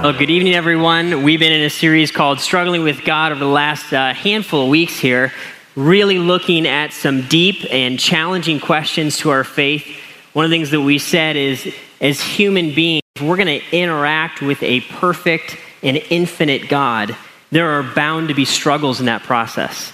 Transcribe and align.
Well, 0.00 0.12
good 0.12 0.30
evening, 0.30 0.54
everyone. 0.54 1.24
We've 1.24 1.40
been 1.40 1.52
in 1.52 1.62
a 1.62 1.68
series 1.68 2.12
called 2.12 2.38
Struggling 2.38 2.84
with 2.84 3.04
God 3.04 3.32
over 3.32 3.40
the 3.40 3.46
last 3.46 3.92
uh, 3.92 4.14
handful 4.14 4.62
of 4.62 4.68
weeks 4.68 4.96
here, 4.96 5.32
really 5.74 6.20
looking 6.20 6.68
at 6.68 6.92
some 6.92 7.26
deep 7.26 7.66
and 7.68 7.98
challenging 7.98 8.60
questions 8.60 9.18
to 9.18 9.30
our 9.30 9.42
faith. 9.42 9.84
One 10.34 10.44
of 10.44 10.52
the 10.52 10.56
things 10.56 10.70
that 10.70 10.82
we 10.82 10.98
said 11.00 11.34
is, 11.34 11.74
as 12.00 12.20
human 12.20 12.76
beings, 12.76 13.02
we're 13.20 13.36
going 13.36 13.60
to 13.60 13.76
interact 13.76 14.40
with 14.40 14.62
a 14.62 14.82
perfect 14.82 15.58
and 15.82 15.96
infinite 16.10 16.68
God. 16.68 17.16
There 17.50 17.68
are 17.68 17.82
bound 17.82 18.28
to 18.28 18.34
be 18.34 18.44
struggles 18.44 19.00
in 19.00 19.06
that 19.06 19.24
process. 19.24 19.92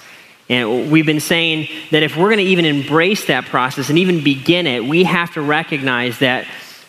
And 0.49 0.91
we've 0.91 1.07
been 1.07 1.19
saying 1.19 1.67
that 1.89 2.03
if 2.03 2.15
we're 2.15 2.29
going 2.29 2.37
to 2.37 2.43
even 2.43 2.65
embrace 2.65 3.25
that 3.25 3.45
process 3.45 3.89
and 3.89 3.97
even 3.97 4.23
begin 4.23 4.67
it, 4.67 4.85
we 4.85 5.03
have 5.05 5.33
to 5.33 5.41
recognize 5.41 6.19
that 6.19 6.45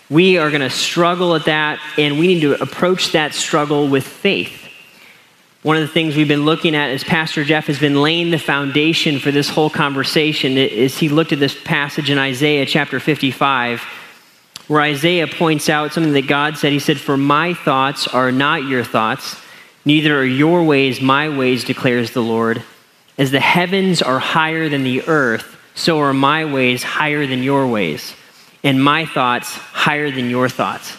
we 0.09 0.38
are 0.38 0.50
going 0.50 0.61
to 0.61 0.70
struggle 0.70 1.34
at 1.34 1.46
that, 1.46 1.80
and 1.98 2.18
we 2.18 2.29
need 2.29 2.41
to 2.41 2.61
approach 2.62 3.12
that 3.12 3.34
struggle 3.34 3.89
with 3.89 4.07
faith. 4.07 4.62
One 5.62 5.76
of 5.76 5.82
the 5.82 5.89
things 5.89 6.14
we've 6.14 6.29
been 6.29 6.44
looking 6.44 6.76
at 6.76 6.90
as 6.90 7.03
Pastor 7.03 7.43
Jeff 7.43 7.67
has 7.67 7.81
been 7.81 8.00
laying 8.00 8.31
the 8.31 8.39
foundation 8.39 9.18
for 9.18 9.32
this 9.32 9.48
whole 9.48 9.68
conversation 9.68 10.57
is 10.57 10.96
he 10.96 11.08
looked 11.08 11.32
at 11.32 11.40
this 11.40 11.61
passage 11.64 12.08
in 12.08 12.18
Isaiah 12.18 12.67
chapter 12.67 13.00
55, 13.00 13.81
where 14.68 14.81
Isaiah 14.81 15.26
points 15.26 15.68
out 15.68 15.93
something 15.93 16.12
that 16.12 16.29
God 16.29 16.57
said. 16.57 16.73
He 16.73 16.79
said, 16.79 17.00
For 17.00 17.17
my 17.17 17.54
thoughts 17.54 18.07
are 18.07 18.31
not 18.31 18.62
your 18.62 18.84
thoughts, 18.84 19.40
neither 19.84 20.17
are 20.17 20.25
your 20.25 20.62
ways 20.62 21.00
my 21.00 21.36
ways, 21.36 21.64
declares 21.64 22.12
the 22.12 22.23
Lord. 22.23 22.62
As 23.18 23.32
the 23.32 23.40
heavens 23.40 24.03
are 24.03 24.20
higher 24.20 24.68
than 24.68 24.84
the 24.84 25.03
earth, 25.09 25.57
so 25.75 25.98
are 25.98 26.14
my 26.14 26.45
ways 26.45 26.84
higher 26.84 27.26
than 27.26 27.43
your 27.43 27.67
ways 27.67 28.14
and 28.63 28.83
my 28.83 29.07
thoughts 29.07 29.55
higher 29.55 30.11
than 30.11 30.31
your 30.31 30.49
thoughts. 30.49 30.96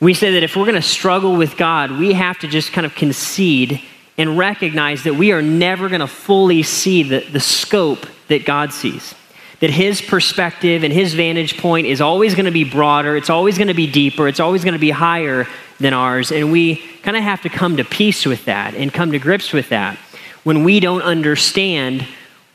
We 0.00 0.14
say 0.14 0.32
that 0.32 0.42
if 0.42 0.56
we're 0.56 0.64
going 0.64 0.74
to 0.74 0.82
struggle 0.82 1.36
with 1.36 1.56
God, 1.56 1.92
we 1.92 2.12
have 2.14 2.38
to 2.40 2.48
just 2.48 2.72
kind 2.72 2.84
of 2.84 2.94
concede 2.94 3.80
and 4.18 4.36
recognize 4.36 5.04
that 5.04 5.14
we 5.14 5.32
are 5.32 5.42
never 5.42 5.88
going 5.88 6.00
to 6.00 6.06
fully 6.06 6.62
see 6.62 7.02
the, 7.02 7.20
the 7.20 7.40
scope 7.40 8.06
that 8.28 8.44
God 8.44 8.72
sees. 8.72 9.14
That 9.60 9.70
his 9.70 10.02
perspective 10.02 10.82
and 10.82 10.92
his 10.92 11.14
vantage 11.14 11.56
point 11.58 11.86
is 11.86 12.00
always 12.00 12.34
going 12.34 12.46
to 12.46 12.50
be 12.50 12.64
broader, 12.64 13.16
it's 13.16 13.30
always 13.30 13.56
going 13.56 13.68
to 13.68 13.74
be 13.74 13.86
deeper, 13.86 14.26
it's 14.26 14.40
always 14.40 14.64
going 14.64 14.74
to 14.74 14.80
be 14.80 14.90
higher 14.90 15.46
than 15.78 15.94
ours. 15.94 16.32
And 16.32 16.50
we 16.50 16.76
kind 17.02 17.16
of 17.16 17.22
have 17.22 17.42
to 17.42 17.48
come 17.48 17.76
to 17.76 17.84
peace 17.84 18.26
with 18.26 18.44
that 18.46 18.74
and 18.74 18.92
come 18.92 19.12
to 19.12 19.18
grips 19.18 19.52
with 19.52 19.68
that. 19.68 19.96
When 20.42 20.64
we 20.64 20.80
don't 20.80 21.02
understand, 21.02 22.06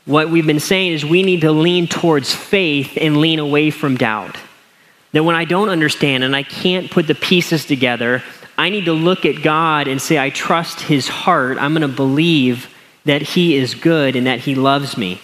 what 0.08 0.30
we've 0.30 0.46
been 0.46 0.58
saying 0.58 0.92
is 0.92 1.04
we 1.04 1.22
need 1.22 1.42
to 1.42 1.52
lean 1.52 1.86
towards 1.86 2.34
faith 2.34 2.96
and 2.98 3.18
lean 3.18 3.38
away 3.38 3.70
from 3.70 3.98
doubt. 3.98 4.38
That 5.12 5.22
when 5.22 5.36
I 5.36 5.44
don't 5.44 5.68
understand 5.68 6.24
and 6.24 6.34
I 6.34 6.44
can't 6.44 6.90
put 6.90 7.06
the 7.06 7.14
pieces 7.14 7.66
together, 7.66 8.22
I 8.56 8.70
need 8.70 8.86
to 8.86 8.94
look 8.94 9.26
at 9.26 9.42
God 9.42 9.86
and 9.86 10.00
say, 10.00 10.18
I 10.18 10.30
trust 10.30 10.80
his 10.80 11.08
heart. 11.08 11.58
I'm 11.58 11.74
going 11.74 11.82
to 11.82 11.94
believe 11.94 12.74
that 13.04 13.20
he 13.20 13.54
is 13.54 13.74
good 13.74 14.16
and 14.16 14.26
that 14.26 14.40
he 14.40 14.54
loves 14.54 14.96
me. 14.96 15.20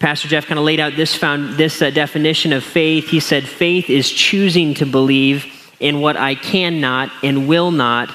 Pastor 0.00 0.26
Jeff 0.26 0.46
kind 0.46 0.58
of 0.58 0.64
laid 0.64 0.80
out 0.80 0.96
this, 0.96 1.14
found, 1.14 1.54
this 1.56 1.80
uh, 1.80 1.90
definition 1.90 2.52
of 2.52 2.64
faith. 2.64 3.08
He 3.08 3.20
said, 3.20 3.46
faith 3.46 3.88
is 3.88 4.10
choosing 4.10 4.74
to 4.74 4.86
believe 4.86 5.46
in 5.78 6.00
what 6.00 6.16
I 6.16 6.34
cannot 6.34 7.12
and 7.22 7.46
will 7.46 7.70
not 7.70 8.12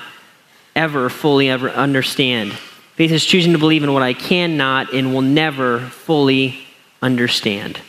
ever 0.75 1.09
fully 1.09 1.50
ever 1.50 1.69
understand. 1.69 2.58
Faith 2.95 3.11
is 3.11 3.25
choosing 3.25 3.53
to 3.53 3.59
believe 3.59 3.84
in 3.84 3.94
what 3.94 4.03
I 4.03 4.14
cannot 4.14 4.94
and 4.94 5.14
will 5.14 5.22
never 5.22 5.80
fully 5.80 6.59
understand. 7.02 7.80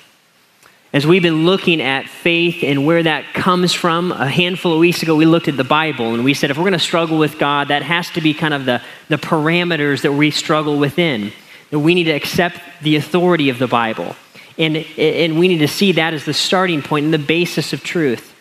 As 0.92 1.06
we've 1.06 1.22
been 1.22 1.46
looking 1.46 1.80
at 1.80 2.06
faith 2.06 2.62
and 2.62 2.84
where 2.84 3.02
that 3.02 3.32
comes 3.32 3.72
from, 3.72 4.12
a 4.12 4.28
handful 4.28 4.74
of 4.74 4.78
weeks 4.78 5.02
ago 5.02 5.16
we 5.16 5.24
looked 5.24 5.48
at 5.48 5.56
the 5.56 5.64
Bible 5.64 6.12
and 6.12 6.22
we 6.22 6.34
said 6.34 6.50
if 6.50 6.58
we're 6.58 6.64
going 6.64 6.74
to 6.74 6.78
struggle 6.78 7.16
with 7.18 7.38
God, 7.38 7.68
that 7.68 7.82
has 7.82 8.10
to 8.10 8.20
be 8.20 8.34
kind 8.34 8.52
of 8.52 8.66
the, 8.66 8.82
the 9.08 9.16
parameters 9.16 10.02
that 10.02 10.12
we 10.12 10.30
struggle 10.30 10.78
within. 10.78 11.32
That 11.70 11.78
we 11.78 11.94
need 11.94 12.04
to 12.04 12.12
accept 12.12 12.60
the 12.82 12.96
authority 12.96 13.48
of 13.48 13.58
the 13.58 13.66
Bible. 13.66 14.14
And, 14.58 14.76
and 14.98 15.38
we 15.38 15.48
need 15.48 15.58
to 15.58 15.68
see 15.68 15.92
that 15.92 16.12
as 16.12 16.26
the 16.26 16.34
starting 16.34 16.82
point 16.82 17.06
and 17.06 17.14
the 17.14 17.18
basis 17.18 17.72
of 17.72 17.82
truth. 17.82 18.34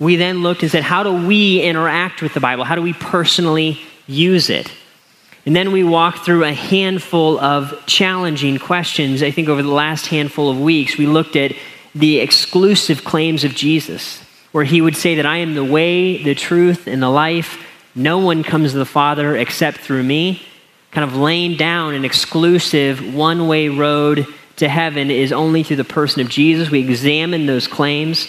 We 0.00 0.16
then 0.16 0.42
looked 0.42 0.62
and 0.62 0.72
said, 0.72 0.82
how 0.82 1.04
do 1.04 1.28
we 1.28 1.62
interact 1.62 2.20
with 2.20 2.34
the 2.34 2.40
Bible? 2.40 2.64
How 2.64 2.74
do 2.74 2.82
we 2.82 2.94
personally 2.94 3.80
use 4.08 4.50
it? 4.50 4.72
And 5.44 5.56
then 5.56 5.72
we 5.72 5.82
walked 5.82 6.24
through 6.24 6.44
a 6.44 6.52
handful 6.52 7.38
of 7.40 7.84
challenging 7.86 8.58
questions. 8.58 9.22
I 9.22 9.32
think 9.32 9.48
over 9.48 9.62
the 9.62 9.72
last 9.72 10.06
handful 10.06 10.48
of 10.48 10.60
weeks, 10.60 10.96
we 10.96 11.06
looked 11.06 11.34
at 11.34 11.52
the 11.94 12.20
exclusive 12.20 13.04
claims 13.04 13.42
of 13.42 13.54
Jesus, 13.54 14.22
where 14.52 14.64
he 14.64 14.80
would 14.80 14.96
say 14.96 15.16
that 15.16 15.26
I 15.26 15.38
am 15.38 15.54
the 15.54 15.64
way, 15.64 16.22
the 16.22 16.36
truth, 16.36 16.86
and 16.86 17.02
the 17.02 17.10
life. 17.10 17.60
No 17.94 18.18
one 18.18 18.44
comes 18.44 18.72
to 18.72 18.78
the 18.78 18.86
Father 18.86 19.36
except 19.36 19.78
through 19.78 20.04
me. 20.04 20.42
Kind 20.92 21.10
of 21.10 21.16
laying 21.16 21.56
down 21.56 21.94
an 21.94 22.04
exclusive 22.04 23.14
one 23.14 23.48
way 23.48 23.68
road 23.68 24.26
to 24.56 24.68
heaven 24.68 25.10
is 25.10 25.32
only 25.32 25.64
through 25.64 25.76
the 25.76 25.84
person 25.84 26.20
of 26.20 26.28
Jesus. 26.28 26.70
We 26.70 26.80
examined 26.80 27.48
those 27.48 27.66
claims. 27.66 28.28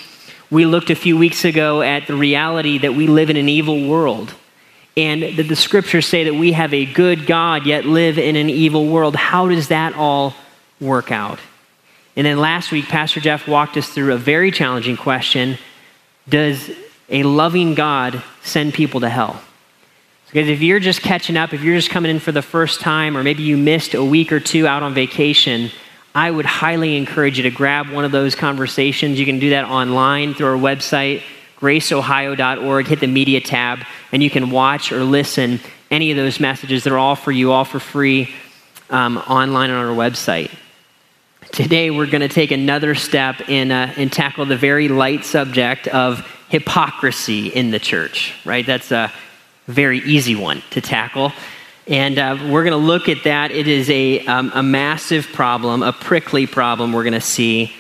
We 0.50 0.66
looked 0.66 0.90
a 0.90 0.96
few 0.96 1.18
weeks 1.18 1.46
ago 1.46 1.82
at 1.82 2.08
the 2.08 2.16
reality 2.16 2.80
that 2.80 2.96
we 2.96 3.06
live 3.06 3.30
in 3.30 3.38
an 3.38 3.50
evil 3.50 3.88
world 3.88 4.34
and 4.96 5.24
that 5.38 5.48
the 5.48 5.56
scriptures 5.56 6.06
say 6.06 6.26
that 6.26 6.36
we 6.36 6.52
have 6.52 6.74
a 6.74 6.86
good 6.86 7.26
God 7.26 7.66
yet 7.66 7.86
live 7.86 8.20
in 8.20 8.36
an 8.36 8.50
evil 8.50 8.88
world. 8.88 9.16
How 9.16 9.48
does 9.48 9.70
that 9.70 9.96
all 9.96 10.36
work 10.80 11.12
out? 11.12 11.40
And 12.16 12.26
then 12.28 12.38
last 12.38 12.72
week, 12.72 12.86
Pastor 12.86 13.20
Jeff 13.20 13.48
walked 13.48 13.76
us 13.76 13.90
through 13.90 14.14
a 14.14 14.18
very 14.18 14.52
challenging 14.52 14.98
question 14.98 15.58
Does 16.30 16.70
a 17.10 17.24
loving 17.24 17.74
God 17.74 18.22
send 18.44 18.74
people 18.74 19.00
to 19.00 19.10
hell? 19.10 19.42
Because 20.28 20.50
if 20.50 20.62
you're 20.62 20.80
just 20.80 21.02
catching 21.02 21.38
up, 21.38 21.54
if 21.54 21.62
you're 21.62 21.76
just 21.76 21.92
coming 21.92 22.10
in 22.10 22.20
for 22.20 22.32
the 22.32 22.42
first 22.42 22.82
time, 22.82 23.16
or 23.16 23.24
maybe 23.24 23.44
you 23.44 23.56
missed 23.56 23.94
a 23.94 24.04
week 24.04 24.32
or 24.32 24.40
two 24.40 24.66
out 24.66 24.82
on 24.82 24.94
vacation, 24.94 25.70
I 26.16 26.30
would 26.30 26.46
highly 26.46 26.96
encourage 26.96 27.38
you 27.38 27.44
to 27.44 27.52
grab 27.52 27.90
one 27.90 28.06
of 28.06 28.12
those 28.12 28.34
conversations. 28.34 29.20
You 29.20 29.26
can 29.26 29.40
do 29.40 29.52
that 29.52 29.66
online 29.66 30.34
through 30.34 30.48
our 30.48 30.58
website, 30.58 31.22
graceohio.org. 31.64 32.88
Hit 32.88 33.00
the 33.00 33.08
media 33.08 33.40
tab, 33.40 33.86
and 34.12 34.22
you 34.22 34.30
can 34.30 34.52
watch 34.52 34.92
or 34.92 35.06
listen 35.06 35.62
any 35.90 36.12
of 36.12 36.18
those 36.18 36.38
messages. 36.38 36.84
They're 36.84 36.98
all 36.98 37.16
for 37.16 37.32
you, 37.32 37.54
all 37.54 37.64
for 37.64 37.80
free 37.80 38.30
um, 38.90 39.18
online 39.18 39.70
on 39.70 39.78
our 39.78 39.96
website. 39.96 40.52
Today, 41.54 41.90
we're 41.90 42.08
going 42.08 42.22
to 42.22 42.28
take 42.28 42.52
another 42.52 42.96
step 42.96 43.48
in, 43.48 43.72
uh, 43.72 43.94
and 43.96 44.12
tackle 44.12 44.46
the 44.46 44.58
very 44.58 44.90
light 44.90 45.24
subject 45.24 45.88
of 45.88 46.28
hypocrisy 46.50 47.48
in 47.48 47.72
the 47.72 47.80
church, 47.80 48.34
right? 48.44 48.66
That's 48.66 48.92
a 48.92 49.14
very 49.68 50.00
easy 50.00 50.36
one 50.36 50.64
to 50.72 50.82
tackle. 50.82 51.32
And 51.88 52.20
uh, 52.20 52.40
we're 52.50 52.64
going 52.66 52.72
to 52.72 52.86
look 52.86 53.08
at 53.08 53.24
that. 53.24 53.52
It 53.52 53.70
is 53.70 53.90
a, 53.90 54.26
um, 54.26 54.52
a 54.54 54.64
massive 54.64 55.28
problem, 55.32 55.82
a 55.82 55.94
prickly 55.94 56.46
problem 56.46 56.92
we're 56.92 57.04
going 57.04 57.14
to 57.14 57.22
see. 57.22 57.74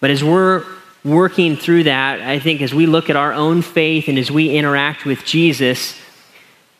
But 0.00 0.10
as 0.10 0.22
we're 0.22 0.66
working 1.04 1.56
through 1.56 1.84
that, 1.84 2.20
I 2.20 2.38
think 2.38 2.60
as 2.60 2.74
we 2.74 2.86
look 2.86 3.10
at 3.10 3.16
our 3.16 3.32
own 3.32 3.62
faith 3.62 4.08
and 4.08 4.18
as 4.18 4.30
we 4.30 4.56
interact 4.56 5.04
with 5.04 5.24
Jesus, 5.24 5.98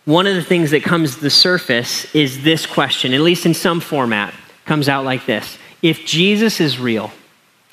one 0.05 0.27
of 0.27 0.35
the 0.35 0.43
things 0.43 0.71
that 0.73 0.83
comes 0.83 1.17
to 1.17 1.21
the 1.21 1.31
surface 1.31 2.13
is 2.15 2.43
this 2.43 2.67
question, 2.67 3.15
at 3.15 3.21
least 3.21 3.47
in 3.47 3.55
some 3.55 3.81
format, 3.81 4.35
comes 4.65 4.89
out 4.89 5.05
like 5.05 5.27
this. 5.27 5.59
If 5.83 6.05
Jesus 6.05 6.61
is 6.61 6.79
real 6.79 7.11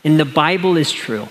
and 0.03 0.19
the 0.19 0.25
Bible 0.25 0.77
is 0.77 0.91
true, 0.91 1.27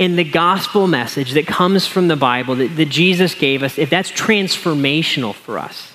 and 0.00 0.18
the 0.18 0.24
gospel 0.24 0.88
message 0.88 1.32
that 1.32 1.46
comes 1.46 1.86
from 1.86 2.08
the 2.08 2.16
Bible 2.16 2.56
that, 2.56 2.74
that 2.76 2.88
Jesus 2.88 3.36
gave 3.36 3.62
us, 3.62 3.78
if 3.78 3.88
that's 3.88 4.10
transformational 4.10 5.32
for 5.32 5.58
us, 5.58 5.92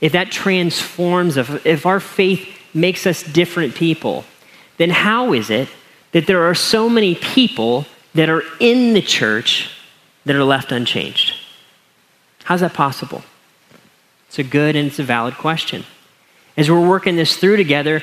if 0.00 0.12
that 0.12 0.30
transforms 0.30 1.36
us, 1.36 1.48
if 1.64 1.84
our 1.84 1.98
faith 1.98 2.48
makes 2.72 3.06
us 3.06 3.24
different 3.24 3.74
people, 3.74 4.24
then 4.76 4.90
how 4.90 5.32
is 5.32 5.50
it 5.50 5.68
that 6.12 6.26
there 6.26 6.44
are 6.44 6.54
so 6.54 6.88
many 6.88 7.14
people 7.14 7.86
that 8.14 8.28
are 8.28 8.42
in 8.58 8.92
the 8.92 9.02
church 9.02 9.70
that 10.24 10.36
are 10.36 10.44
left 10.44 10.72
unchanged? 10.72 11.34
How's 12.44 12.60
that 12.60 12.74
possible? 12.74 13.22
It's 14.28 14.38
a 14.38 14.44
good 14.44 14.76
and 14.76 14.88
it's 14.88 14.98
a 14.98 15.04
valid 15.04 15.34
question. 15.34 15.84
As 16.56 16.70
we're 16.70 16.86
working 16.86 17.16
this 17.16 17.36
through 17.36 17.56
together, 17.56 18.02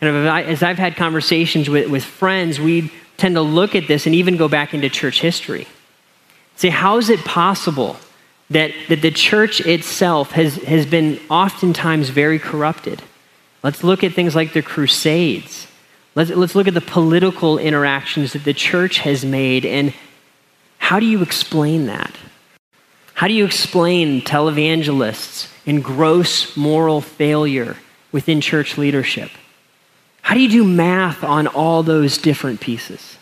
and 0.00 0.28
as 0.28 0.62
I've 0.62 0.78
had 0.78 0.96
conversations 0.96 1.68
with, 1.68 1.90
with 1.90 2.04
friends, 2.04 2.60
we 2.60 2.92
tend 3.16 3.34
to 3.34 3.42
look 3.42 3.74
at 3.74 3.88
this 3.88 4.06
and 4.06 4.14
even 4.14 4.36
go 4.36 4.48
back 4.48 4.72
into 4.72 4.88
church 4.88 5.20
history. 5.20 5.66
Say, 6.56 6.68
how 6.68 6.98
is 6.98 7.10
it 7.10 7.20
possible 7.20 7.96
that, 8.50 8.72
that 8.88 9.02
the 9.02 9.10
church 9.10 9.60
itself 9.60 10.32
has, 10.32 10.56
has 10.56 10.86
been 10.86 11.20
oftentimes 11.28 12.08
very 12.10 12.38
corrupted? 12.38 13.02
Let's 13.62 13.82
look 13.82 14.04
at 14.04 14.12
things 14.12 14.34
like 14.34 14.52
the 14.52 14.62
Crusades. 14.62 15.66
Let's, 16.18 16.30
let's 16.32 16.56
look 16.56 16.66
at 16.66 16.74
the 16.74 16.80
political 16.80 17.58
interactions 17.58 18.32
that 18.32 18.42
the 18.42 18.52
church 18.52 18.98
has 18.98 19.24
made, 19.24 19.64
and 19.64 19.94
how 20.78 20.98
do 20.98 21.06
you 21.06 21.22
explain 21.22 21.86
that? 21.86 22.12
How 23.14 23.28
do 23.28 23.34
you 23.34 23.44
explain 23.44 24.22
televangelists 24.22 25.48
and 25.64 25.82
gross 25.82 26.56
moral 26.56 27.00
failure 27.00 27.76
within 28.10 28.40
church 28.40 28.76
leadership? 28.76 29.30
How 30.22 30.34
do 30.34 30.40
you 30.40 30.48
do 30.48 30.64
math 30.64 31.22
on 31.22 31.46
all 31.46 31.84
those 31.84 32.18
different 32.18 32.60
pieces? 32.60 33.16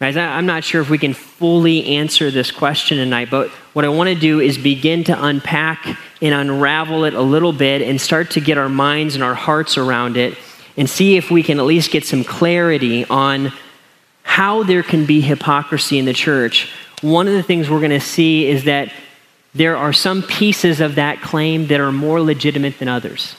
Guys, 0.00 0.18
I'm 0.18 0.44
not 0.44 0.64
sure 0.64 0.82
if 0.82 0.90
we 0.90 0.98
can 0.98 1.14
fully 1.14 1.96
answer 1.96 2.30
this 2.30 2.50
question 2.50 2.98
tonight, 2.98 3.30
but 3.30 3.48
what 3.72 3.86
I 3.86 3.88
want 3.88 4.08
to 4.08 4.14
do 4.14 4.38
is 4.38 4.58
begin 4.58 5.02
to 5.04 5.24
unpack 5.24 5.98
and 6.20 6.34
unravel 6.34 7.04
it 7.04 7.14
a 7.14 7.22
little 7.22 7.54
bit 7.54 7.80
and 7.80 7.98
start 7.98 8.32
to 8.32 8.42
get 8.42 8.58
our 8.58 8.68
minds 8.68 9.14
and 9.14 9.24
our 9.24 9.34
hearts 9.34 9.78
around 9.78 10.18
it 10.18 10.36
and 10.76 10.88
see 10.88 11.16
if 11.16 11.30
we 11.30 11.42
can 11.42 11.58
at 11.58 11.64
least 11.64 11.90
get 11.90 12.04
some 12.04 12.24
clarity 12.24 13.04
on 13.06 13.52
how 14.22 14.62
there 14.62 14.82
can 14.82 15.06
be 15.06 15.20
hypocrisy 15.20 15.98
in 15.98 16.04
the 16.04 16.12
church. 16.12 16.70
One 17.02 17.28
of 17.28 17.34
the 17.34 17.42
things 17.42 17.70
we're 17.70 17.80
going 17.80 17.90
to 17.90 18.00
see 18.00 18.46
is 18.46 18.64
that 18.64 18.92
there 19.54 19.76
are 19.76 19.92
some 19.92 20.22
pieces 20.22 20.80
of 20.80 20.96
that 20.96 21.20
claim 21.20 21.68
that 21.68 21.80
are 21.80 21.92
more 21.92 22.20
legitimate 22.20 22.78
than 22.78 22.88
others. 22.88 23.36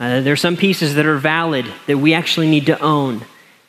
Uh, 0.00 0.20
there 0.20 0.32
are 0.32 0.36
some 0.36 0.56
pieces 0.56 0.96
that 0.96 1.06
are 1.06 1.18
valid 1.18 1.66
that 1.86 1.98
we 1.98 2.14
actually 2.14 2.50
need 2.50 2.66
to 2.66 2.78
own. 2.80 3.24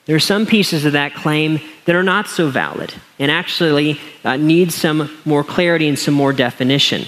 There 0.06 0.16
are 0.16 0.20
some 0.20 0.46
pieces 0.46 0.86
of 0.86 0.94
that 0.94 1.14
claim 1.14 1.60
that 1.86 1.96
are 1.96 2.04
not 2.04 2.28
so 2.28 2.50
valid 2.50 2.94
and 3.20 3.30
actually 3.30 4.00
uh, 4.24 4.38
need 4.38 4.72
some 4.72 5.16
more 5.26 5.44
clarity 5.44 5.88
and 5.88 5.98
some 5.98 6.14
more 6.14 6.34
definition. 6.34 7.06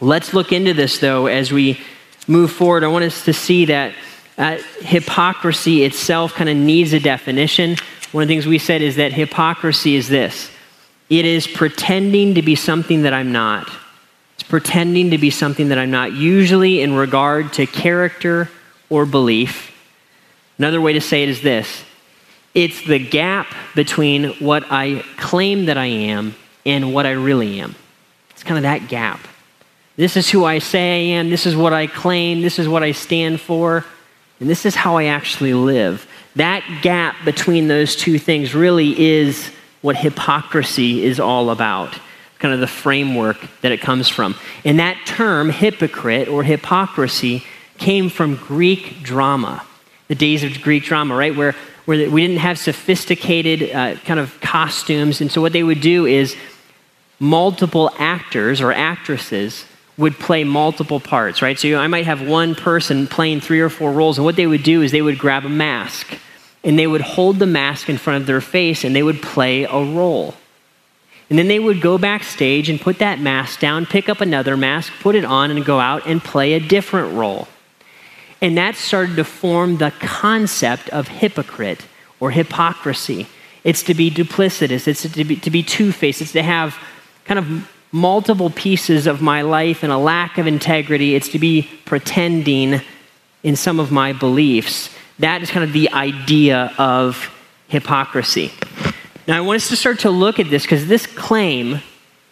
Let's 0.00 0.34
look 0.34 0.52
into 0.52 0.74
this, 0.74 0.98
though, 0.98 1.26
as 1.26 1.52
we 1.52 1.80
move 2.26 2.52
forward. 2.52 2.84
I 2.84 2.88
want 2.88 3.04
us 3.04 3.24
to 3.24 3.32
see 3.32 3.64
that 3.66 3.94
uh, 4.38 4.58
hypocrisy 4.80 5.84
itself 5.84 6.34
kind 6.34 6.48
of 6.48 6.56
needs 6.56 6.92
a 6.92 7.00
definition. 7.00 7.76
One 8.12 8.22
of 8.22 8.28
the 8.28 8.34
things 8.34 8.46
we 8.46 8.58
said 8.58 8.80
is 8.80 8.96
that 8.96 9.12
hypocrisy 9.12 9.96
is 9.96 10.08
this 10.08 10.50
it 11.10 11.24
is 11.24 11.46
pretending 11.46 12.34
to 12.34 12.42
be 12.42 12.54
something 12.54 13.02
that 13.02 13.12
I'm 13.12 13.32
not. 13.32 13.70
It's 14.34 14.48
pretending 14.48 15.10
to 15.10 15.18
be 15.18 15.30
something 15.30 15.68
that 15.68 15.78
I'm 15.78 15.90
not, 15.90 16.12
usually 16.12 16.80
in 16.80 16.94
regard 16.94 17.52
to 17.54 17.66
character 17.66 18.50
or 18.90 19.06
belief. 19.06 19.74
Another 20.58 20.80
way 20.80 20.92
to 20.92 21.00
say 21.00 21.22
it 21.22 21.28
is 21.28 21.42
this 21.42 21.84
it's 22.54 22.82
the 22.82 22.98
gap 22.98 23.54
between 23.74 24.34
what 24.34 24.64
I 24.70 25.04
claim 25.16 25.66
that 25.66 25.78
I 25.78 25.86
am 25.86 26.34
and 26.64 26.92
what 26.92 27.06
I 27.06 27.12
really 27.12 27.60
am. 27.60 27.74
It's 28.30 28.42
kind 28.42 28.56
of 28.56 28.62
that 28.62 28.88
gap. 28.88 29.20
This 29.96 30.16
is 30.16 30.30
who 30.30 30.44
I 30.44 30.60
say 30.60 31.12
I 31.12 31.18
am, 31.18 31.28
this 31.28 31.44
is 31.44 31.56
what 31.56 31.72
I 31.72 31.88
claim, 31.88 32.40
this 32.40 32.58
is 32.58 32.68
what 32.68 32.82
I 32.82 32.92
stand 32.92 33.40
for, 33.40 33.84
and 34.40 34.48
this 34.48 34.64
is 34.64 34.74
how 34.74 34.96
I 34.96 35.06
actually 35.06 35.54
live. 35.54 36.06
That 36.36 36.64
gap 36.82 37.16
between 37.24 37.68
those 37.68 37.96
two 37.96 38.18
things 38.18 38.54
really 38.54 38.98
is 38.98 39.50
what 39.80 39.96
hypocrisy 39.96 41.04
is 41.04 41.18
all 41.18 41.50
about, 41.50 41.98
kind 42.38 42.54
of 42.54 42.60
the 42.60 42.66
framework 42.66 43.36
that 43.62 43.72
it 43.72 43.80
comes 43.80 44.08
from. 44.08 44.36
And 44.64 44.78
that 44.78 44.96
term, 45.06 45.50
hypocrite 45.50 46.28
or 46.28 46.44
hypocrisy, 46.44 47.44
came 47.78 48.08
from 48.08 48.36
Greek 48.36 49.02
drama, 49.02 49.64
the 50.08 50.14
days 50.14 50.44
of 50.44 50.60
Greek 50.62 50.84
drama, 50.84 51.16
right? 51.16 51.34
Where, 51.34 51.54
where 51.84 52.10
we 52.10 52.22
didn't 52.22 52.40
have 52.40 52.58
sophisticated 52.58 53.70
uh, 53.70 53.96
kind 54.04 54.20
of 54.20 54.40
costumes. 54.40 55.20
And 55.20 55.30
so 55.30 55.40
what 55.40 55.52
they 55.52 55.62
would 55.62 55.80
do 55.80 56.06
is 56.06 56.36
multiple 57.18 57.90
actors 57.98 58.60
or 58.60 58.72
actresses 58.72 59.64
would 59.98 60.18
play 60.18 60.44
multiple 60.44 61.00
parts, 61.00 61.42
right? 61.42 61.58
So 61.58 61.76
I 61.76 61.88
might 61.88 62.06
have 62.06 62.26
one 62.26 62.54
person 62.54 63.06
playing 63.08 63.40
three 63.40 63.60
or 63.60 63.68
four 63.68 63.92
roles, 63.92 64.16
and 64.16 64.24
what 64.24 64.36
they 64.36 64.46
would 64.46 64.62
do 64.62 64.80
is 64.80 64.92
they 64.92 65.02
would 65.02 65.18
grab 65.18 65.44
a 65.44 65.48
mask 65.50 66.16
and 66.64 66.78
they 66.78 66.86
would 66.86 67.00
hold 67.00 67.38
the 67.38 67.46
mask 67.46 67.88
in 67.88 67.98
front 67.98 68.20
of 68.20 68.26
their 68.26 68.40
face 68.40 68.84
and 68.84 68.94
they 68.94 69.02
would 69.02 69.20
play 69.22 69.64
a 69.64 69.78
role. 69.78 70.34
And 71.30 71.38
then 71.38 71.48
they 71.48 71.58
would 71.58 71.80
go 71.80 71.98
backstage 71.98 72.70
and 72.70 72.80
put 72.80 72.98
that 73.00 73.20
mask 73.20 73.60
down, 73.60 73.86
pick 73.86 74.08
up 74.08 74.20
another 74.20 74.56
mask, 74.56 74.92
put 75.00 75.14
it 75.14 75.24
on, 75.24 75.50
and 75.50 75.64
go 75.64 75.78
out 75.78 76.06
and 76.06 76.22
play 76.22 76.54
a 76.54 76.60
different 76.60 77.14
role. 77.14 77.48
And 78.40 78.56
that 78.56 78.76
started 78.76 79.16
to 79.16 79.24
form 79.24 79.78
the 79.78 79.92
concept 80.00 80.88
of 80.90 81.08
hypocrite 81.08 81.84
or 82.20 82.30
hypocrisy. 82.30 83.26
It's 83.64 83.82
to 83.84 83.94
be 83.94 84.10
duplicitous, 84.10 84.88
it's 84.88 85.02
to 85.02 85.24
be, 85.24 85.36
to 85.36 85.50
be 85.50 85.62
two 85.62 85.92
faced, 85.92 86.22
it's 86.22 86.32
to 86.32 86.42
have 86.42 86.76
kind 87.24 87.38
of 87.38 87.68
multiple 87.92 88.50
pieces 88.50 89.06
of 89.06 89.22
my 89.22 89.42
life 89.42 89.82
and 89.82 89.92
a 89.92 89.98
lack 89.98 90.38
of 90.38 90.46
integrity, 90.46 91.14
it's 91.14 91.28
to 91.30 91.38
be 91.38 91.68
pretending 91.84 92.80
in 93.42 93.56
some 93.56 93.80
of 93.80 93.90
my 93.90 94.12
beliefs. 94.12 94.90
That 95.18 95.42
is 95.42 95.50
kind 95.50 95.64
of 95.64 95.72
the 95.72 95.90
idea 95.90 96.72
of 96.78 97.30
hypocrisy. 97.68 98.52
Now, 99.26 99.36
I 99.36 99.40
want 99.40 99.56
us 99.56 99.68
to 99.68 99.76
start 99.76 100.00
to 100.00 100.10
look 100.10 100.38
at 100.38 100.48
this 100.50 100.62
because 100.62 100.86
this 100.86 101.06
claim 101.06 101.80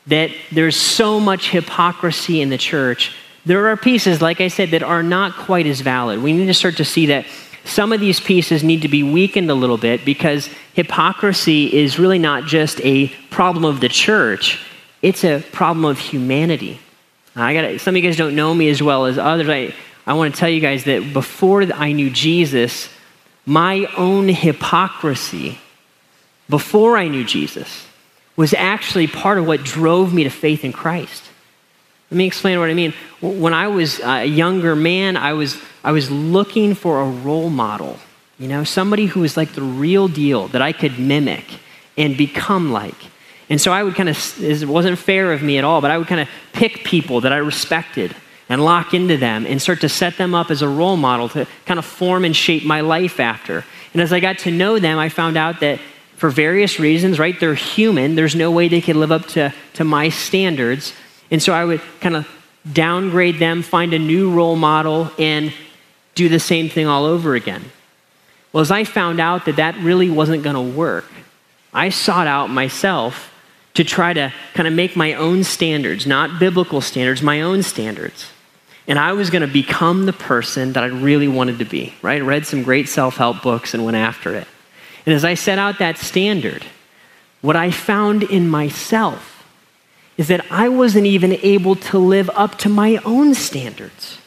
that 0.06 0.31
there's 0.53 0.76
so 0.76 1.19
much 1.19 1.50
hypocrisy 1.50 2.41
in 2.41 2.49
the 2.49 2.59
church, 2.59 3.14
there 3.44 3.67
are 3.69 3.76
pieces, 3.76 4.23
like 4.23 4.41
I 4.41 4.49
said, 4.49 4.70
that 4.70 4.82
are 4.82 5.02
not 5.02 5.35
quite 5.35 5.67
as 5.67 5.81
valid. 5.81 6.23
We 6.23 6.32
need 6.32 6.47
to 6.47 6.55
start 6.55 6.76
to 6.79 6.85
see 6.85 7.06
that 7.06 7.26
some 7.64 7.93
of 7.93 8.00
these 8.00 8.20
pieces 8.20 8.62
need 8.62 8.82
to 8.82 8.88
be 8.88 9.02
weakened 9.02 9.50
a 9.50 9.55
little 9.55 9.76
bit 9.76 10.05
because 10.05 10.49
hypocrisy 10.75 11.73
is 11.73 11.99
really 11.99 12.19
not 12.19 12.44
just 12.44 12.81
a 12.82 13.09
problem 13.31 13.64
of 13.64 13.81
the 13.81 13.88
church, 13.88 14.59
it's 15.06 15.23
a 15.23 15.41
problem 15.53 15.85
of 15.85 16.00
humanity. 16.00 16.81
I 17.37 17.55
got 17.55 17.81
some 17.81 17.94
of 17.94 18.03
you 18.03 18.08
guys 18.08 18.17
don't 18.17 18.35
know 18.35 18.53
me 18.53 18.69
as 18.70 18.82
well 18.82 19.06
as 19.06 19.19
others. 19.19 19.49
I, 19.49 19.73
I 20.05 20.14
want 20.14 20.35
to 20.35 20.41
tell 20.41 20.49
you 20.49 20.61
guys 20.61 20.82
that 20.85 21.12
before 21.12 21.62
I 21.62 21.93
knew 21.93 22.11
Jesus, 22.11 22.88
my 23.44 23.87
own 23.97 24.26
hypocrisy, 24.26 25.61
before 26.49 26.97
I 26.97 27.06
knew 27.06 27.23
Jesus, 27.23 27.87
was 28.35 28.53
actually 28.53 29.06
part 29.06 29.38
of 29.38 29.47
what 29.47 29.62
drove 29.62 30.12
me 30.12 30.25
to 30.25 30.31
faith 30.31 30.64
in 30.64 30.73
Christ. 30.73 31.23
Let 32.11 32.19
me 32.19 32.26
explain 32.26 32.59
what 32.59 32.69
I 32.69 32.75
mean. 32.75 32.93
When 33.20 33.55
I 33.55 33.69
was 33.69 34.00
a 34.00 34.25
younger 34.25 34.75
man, 34.75 35.17
I 35.17 35.35
was, 35.35 35.56
I 35.85 35.93
was 35.93 36.11
looking 36.11 36.75
for 36.75 37.00
a 37.00 37.09
role 37.09 37.50
model, 37.50 37.97
you 38.41 38.49
know, 38.49 38.64
somebody 38.64 39.06
who 39.06 39.20
was 39.20 39.37
like 39.37 39.52
the 39.52 39.62
real 39.62 40.09
deal 40.09 40.49
that 40.49 40.62
I 40.62 40.73
could 40.73 40.99
mimic 40.99 41.44
and 41.97 42.17
become 42.17 42.73
like. 42.73 42.97
And 43.49 43.61
so 43.61 43.73
I 43.73 43.83
would 43.83 43.95
kind 43.95 44.09
of, 44.09 44.43
it 44.43 44.67
wasn't 44.67 44.99
fair 44.99 45.33
of 45.33 45.43
me 45.43 45.59
at 45.59 45.65
all, 45.65 45.81
but 45.81 45.91
I 45.91 45.99
would 45.99 46.09
kind 46.09 46.21
of 46.21 46.29
pick 46.53 46.85
people 46.85 47.21
that 47.21 47.33
I 47.33 47.37
respected 47.37 48.15
and 48.49 48.65
lock 48.65 48.95
into 48.95 49.17
them 49.17 49.47
and 49.47 49.61
start 49.61 49.81
to 49.81 49.89
set 49.89 50.17
them 50.17 50.35
up 50.35 50.51
as 50.51 50.63
a 50.63 50.69
role 50.69 50.97
model 50.97 51.29
to 51.31 51.47
kind 51.65 51.79
of 51.79 51.85
form 51.85 52.25
and 52.25 52.35
shape 52.35 52.65
my 52.65 52.81
life 52.81 53.21
after. 53.21 53.65
And 53.93 54.03
as 54.03 54.13
I 54.13 54.21
got 54.21 54.39
to 54.41 54.51
know 54.51 54.79
them, 54.79 54.99
I 54.99 55.09
found 55.09 55.37
out 55.37 55.61
that 55.61 55.81
for 56.17 56.31
various 56.31 56.81
reasons, 56.81 57.19
right, 57.19 57.39
they're 57.39 57.55
human. 57.55 58.15
There's 58.15 58.35
no 58.35 58.51
way 58.51 58.69
they 58.69 58.81
could 58.81 58.97
live 58.97 59.13
up 59.13 59.27
to, 59.29 59.53
to 59.75 59.85
my 59.85 60.09
standards. 60.09 60.93
And 61.31 61.43
so 61.43 61.53
I 61.53 61.65
would 61.65 61.81
kind 62.01 62.17
of 62.17 62.29
downgrade 62.73 63.39
them, 63.39 63.63
find 63.63 63.93
a 63.93 63.99
new 63.99 64.33
role 64.33 64.57
model, 64.57 65.11
and 65.19 65.53
do 66.15 66.29
the 66.29 66.41
same 66.41 66.69
thing 66.69 66.87
all 66.87 67.05
over 67.05 67.35
again. 67.35 67.65
Well, 68.53 68.63
as 68.63 68.71
I 68.71 68.85
found 68.85 69.21
out 69.21 69.45
that 69.45 69.57
that 69.57 69.77
really 69.79 70.11
wasn't 70.11 70.43
going 70.43 70.57
to 70.57 70.77
work, 70.77 71.05
I 71.75 71.91
sought 71.91 72.27
out 72.27 72.49
myself 72.49 73.33
to 73.76 73.84
try 73.84 74.12
to 74.12 74.32
kind 74.55 74.67
of 74.67 74.75
make 74.75 74.96
my 74.96 75.14
own 75.14 75.44
standards, 75.44 76.06
not 76.06 76.38
biblical 76.38 76.81
standards, 76.81 77.23
my 77.23 77.43
own 77.43 77.62
standards. 77.62 78.31
And 78.88 78.99
I 78.99 79.12
was 79.12 79.30
going 79.30 79.42
to 79.42 79.52
become 79.52 80.06
the 80.06 80.12
person 80.12 80.73
that 80.75 80.85
I 80.85 80.87
really 80.87 81.28
wanted 81.28 81.59
to 81.59 81.64
be, 81.64 81.95
right? 82.02 82.23
Read 82.23 82.47
some 82.47 82.62
great 82.62 82.88
self 82.88 83.16
help 83.16 83.42
books 83.42 83.75
and 83.75 83.85
went 83.85 83.97
after 83.97 84.35
it. 84.35 84.47
And 85.04 85.14
as 85.14 85.25
I 85.25 85.35
set 85.35 85.59
out 85.59 85.78
that 85.78 85.99
standard, 85.99 86.64
what 87.42 87.56
I 87.56 87.71
found 87.71 88.23
in 88.25 88.49
myself 88.49 89.45
is 90.16 90.28
that 90.28 90.45
I 90.50 90.68
wasn't 90.68 91.06
even 91.06 91.33
able 91.33 91.76
to 91.76 91.99
live 91.99 92.30
up 92.30 92.56
to 92.59 92.68
my 92.68 92.97
own 93.04 93.35
standards. 93.35 94.18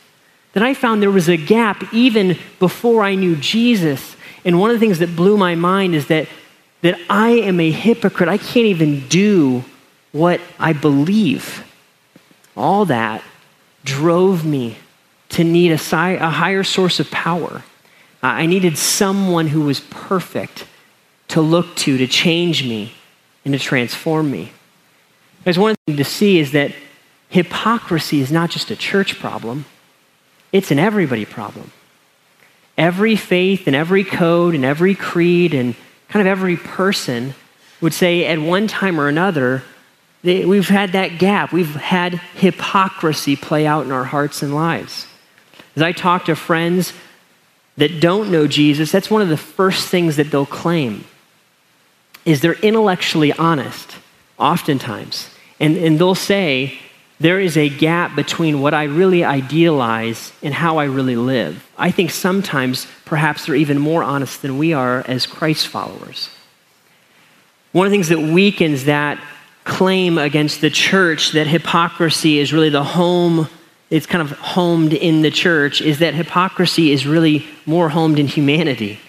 That 0.54 0.64
I 0.64 0.74
found 0.74 1.02
there 1.02 1.10
was 1.10 1.30
a 1.30 1.38
gap 1.38 1.94
even 1.94 2.38
before 2.60 3.04
I 3.04 3.16
knew 3.16 3.36
Jesus. 3.36 4.16
And 4.46 4.60
one 4.60 4.70
of 4.70 4.76
the 4.76 4.80
things 4.80 5.00
that 5.00 5.16
blew 5.16 5.38
my 5.38 5.56
mind 5.56 5.96
is 5.96 6.08
that, 6.08 6.28
that 6.82 7.00
I 7.10 7.32
am 7.32 7.60
a 7.60 7.72
hypocrite. 7.72 8.30
I 8.30 8.38
can't 8.38 8.66
even 8.66 9.08
do 9.08 9.64
what 10.12 10.42
I 10.60 10.74
believe. 10.74 11.64
All 12.56 12.86
that 12.86 13.24
drove 13.84 14.46
me 14.46 14.78
to 15.30 15.44
need 15.44 15.72
a, 15.72 15.78
si- 15.78 16.16
a 16.16 16.30
higher 16.30 16.64
source 16.64 17.00
of 17.00 17.12
power. 17.12 17.64
I 18.22 18.46
needed 18.46 18.78
someone 18.78 19.48
who 19.48 19.62
was 19.62 19.80
perfect 19.80 20.66
to 21.30 21.42
look 21.42 21.76
to, 21.76 21.98
to 21.98 22.08
change 22.08 22.64
me, 22.64 22.94
and 23.46 23.54
to 23.54 23.60
transform 23.60 24.30
me. 24.32 24.52
There's 25.44 25.60
one 25.60 25.76
thing 25.86 25.98
to 25.98 26.04
see 26.04 26.40
is 26.40 26.52
that 26.52 26.74
hypocrisy 27.30 28.20
is 28.20 28.32
not 28.32 28.50
just 28.50 28.72
a 28.72 28.76
church 28.76 29.20
problem, 29.20 29.66
it's 30.52 30.72
an 30.72 30.80
everybody 30.80 31.26
problem. 31.26 31.72
Every 32.78 33.16
faith 33.16 33.68
and 33.68 33.76
every 33.76 34.04
code 34.04 34.56
and 34.56 34.66
every 34.66 34.96
creed 34.96 35.54
and 35.54 35.76
kind 36.10 36.22
of 36.22 36.28
every 36.28 36.58
person 36.58 37.34
would 37.82 37.94
say 37.94 38.26
at 38.26 38.40
one 38.40 38.68
time 38.68 39.00
or 39.00 39.08
another, 39.08 39.64
they, 40.24 40.46
we've 40.46 40.68
had 40.68 40.92
that 40.92 41.18
gap. 41.18 41.54
We've 41.54 41.76
had 41.76 42.16
hypocrisy 42.36 43.36
play 43.36 43.66
out 43.66 43.86
in 43.86 43.92
our 43.92 44.04
hearts 44.04 44.42
and 44.42 44.54
lives. 44.54 45.08
As 45.76 45.82
I 45.82 45.92
talk 45.92 46.26
to 46.26 46.36
friends 46.36 46.94
that 47.78 48.02
don't 48.02 48.32
know 48.32 48.48
Jesus, 48.48 48.92
that's 48.92 49.10
one 49.10 49.22
of 49.22 49.30
the 49.30 49.38
first 49.38 49.88
things 49.88 50.18
that 50.18 50.30
they'll 50.32 50.46
claim 50.46 51.06
is 52.26 52.42
they're 52.42 52.54
intellectually 52.54 53.32
honest, 53.34 53.96
oftentimes. 54.38 55.30
And, 55.60 55.78
and 55.78 55.98
they'll 55.98 56.16
say, 56.16 56.80
there 57.20 57.40
is 57.40 57.58
a 57.58 57.68
gap 57.68 58.16
between 58.16 58.62
what 58.62 58.74
I 58.74 58.86
really 58.86 59.24
idealize 59.24 60.32
and 60.42 60.54
how 60.54 60.78
I 60.78 60.86
really 60.86 61.18
live. 61.18 61.70
I 61.78 61.92
think 61.92 62.12
sometimes 62.12 62.88
perhaps 63.06 63.46
they're 63.46 63.56
even 63.56 63.78
more 63.78 64.04
honest 64.04 64.42
than 64.42 64.58
we 64.58 64.74
are 64.74 65.04
as 65.08 65.26
Christ 65.26 65.68
followers. 65.68 66.30
One 67.74 67.86
of 67.86 67.92
the 67.92 67.96
things 67.96 68.10
that 68.10 68.20
weakens 68.20 68.86
that 68.86 69.22
claim 69.66 70.18
against 70.18 70.62
the 70.62 70.70
church 70.70 71.34
that 71.34 71.46
hypocrisy 71.46 72.40
is 72.40 72.54
really 72.54 72.70
the 72.70 72.84
home, 72.84 73.48
it's 73.90 74.06
kind 74.06 74.22
of 74.22 74.32
homed 74.40 74.94
in 74.94 75.22
the 75.22 75.30
church, 75.30 75.82
is 75.82 76.00
that 76.00 76.14
hypocrisy 76.14 76.92
is 76.92 77.06
really 77.06 77.46
more 77.66 77.90
homed 77.90 78.18
in 78.18 78.28
humanity. 78.28 79.00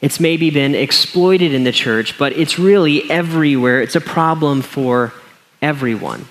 It's 0.00 0.20
maybe 0.20 0.50
been 0.50 0.74
exploited 0.74 1.52
in 1.52 1.64
the 1.64 1.72
church, 1.72 2.16
but 2.16 2.32
it's 2.34 2.58
really 2.58 3.10
everywhere. 3.10 3.82
It's 3.82 3.96
a 3.96 4.00
problem 4.00 4.62
for 4.62 5.12
everyone. 5.60 6.28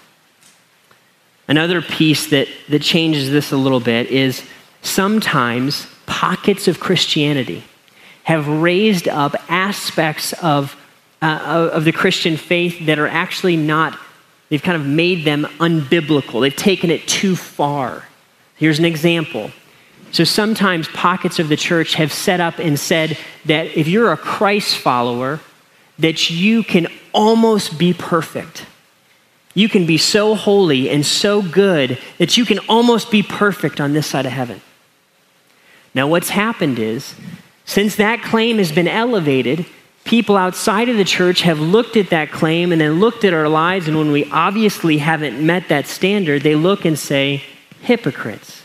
Another 1.47 1.81
piece 1.81 2.27
that, 2.31 2.47
that 2.69 2.81
changes 2.81 3.29
this 3.29 3.51
a 3.51 3.57
little 3.57 3.79
bit 3.79 4.07
is 4.07 4.43
sometimes 4.81 5.87
pockets 6.05 6.67
of 6.67 6.79
Christianity 6.79 7.63
have 8.23 8.47
raised 8.47 9.07
up 9.07 9.35
aspects 9.49 10.33
of, 10.33 10.75
uh, 11.21 11.69
of 11.71 11.85
the 11.85 11.91
Christian 11.91 12.37
faith 12.37 12.87
that 12.87 12.97
are 12.97 13.07
actually 13.07 13.55
not, 13.55 13.97
they've 14.49 14.63
kind 14.63 14.75
of 14.75 14.87
made 14.87 15.25
them 15.25 15.45
unbiblical. 15.59 16.41
They've 16.41 16.55
taken 16.55 16.89
it 16.89 17.07
too 17.07 17.35
far. 17.35 18.03
Here's 18.55 18.79
an 18.79 18.85
example. 18.85 19.51
So 20.11 20.23
sometimes 20.23 20.87
pockets 20.87 21.37
of 21.37 21.49
the 21.49 21.57
church 21.57 21.95
have 21.95 22.11
set 22.11 22.39
up 22.39 22.57
and 22.57 22.79
said 22.79 23.17
that 23.45 23.77
if 23.77 23.87
you're 23.87 24.11
a 24.11 24.17
Christ 24.17 24.77
follower, 24.77 25.39
that 25.99 26.29
you 26.29 26.63
can 26.63 26.87
almost 27.13 27.77
be 27.77 27.93
perfect. 27.93 28.65
You 29.55 29.69
can 29.69 29.85
be 29.87 29.97
so 29.97 30.35
holy 30.35 30.89
and 30.89 31.03
so 31.03 31.41
good 31.41 31.97
that 32.19 32.37
you 32.37 32.45
can 32.45 32.59
almost 32.69 33.09
be 33.09 33.23
perfect 33.23 33.81
on 33.81 33.93
this 33.93 34.05
side 34.05 34.25
of 34.25 34.31
heaven. 34.33 34.61
Now, 35.95 36.07
what's 36.07 36.29
happened 36.29 36.77
is, 36.77 37.15
since 37.63 37.95
that 37.95 38.21
claim 38.21 38.57
has 38.57 38.73
been 38.73 38.87
elevated, 38.87 39.65
people 40.03 40.35
outside 40.35 40.89
of 40.89 40.97
the 40.97 41.05
church 41.05 41.41
have 41.41 41.59
looked 41.59 41.95
at 41.95 42.09
that 42.09 42.31
claim 42.31 42.73
and 42.73 42.81
then 42.81 42.99
looked 42.99 43.23
at 43.23 43.33
our 43.33 43.47
lives, 43.47 43.87
and 43.87 43.97
when 43.97 44.11
we 44.11 44.29
obviously 44.29 44.97
haven't 44.97 45.43
met 45.43 45.69
that 45.69 45.87
standard, 45.87 46.43
they 46.43 46.55
look 46.55 46.83
and 46.83 46.99
say, 46.99 47.41
hypocrites. 47.81 48.61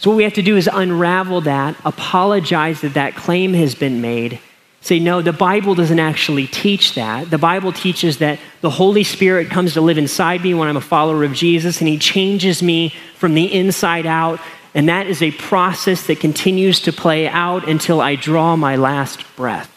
So, 0.00 0.10
what 0.10 0.16
we 0.16 0.24
have 0.24 0.34
to 0.34 0.42
do 0.42 0.56
is 0.56 0.68
unravel 0.72 1.42
that, 1.42 1.76
apologize 1.84 2.80
that 2.80 2.94
that 2.94 3.14
claim 3.14 3.54
has 3.54 3.76
been 3.76 4.00
made, 4.00 4.40
say, 4.80 4.98
no, 4.98 5.20
the 5.20 5.32
Bible 5.32 5.74
doesn't 5.74 5.98
actually 5.98 6.46
teach 6.46 6.94
that. 6.94 7.30
The 7.30 7.38
Bible 7.38 7.72
teaches 7.72 8.18
that 8.18 8.38
the 8.60 8.70
Holy 8.70 9.04
Spirit 9.04 9.50
comes 9.50 9.74
to 9.74 9.80
live 9.80 9.98
inside 9.98 10.42
me 10.42 10.54
when 10.54 10.68
I'm 10.68 10.76
a 10.76 10.80
follower 10.80 11.24
of 11.24 11.32
Jesus, 11.32 11.80
and 11.80 11.88
He 11.88 11.98
changes 11.98 12.62
me 12.62 12.94
from 13.16 13.34
the 13.34 13.52
inside 13.52 14.06
out 14.06 14.40
and 14.74 14.88
that 14.88 15.06
is 15.06 15.22
a 15.22 15.30
process 15.32 16.06
that 16.06 16.20
continues 16.20 16.80
to 16.80 16.92
play 16.92 17.26
out 17.26 17.68
until 17.68 18.00
I 18.00 18.14
draw 18.16 18.56
my 18.56 18.76
last 18.76 19.24
breath. 19.36 19.70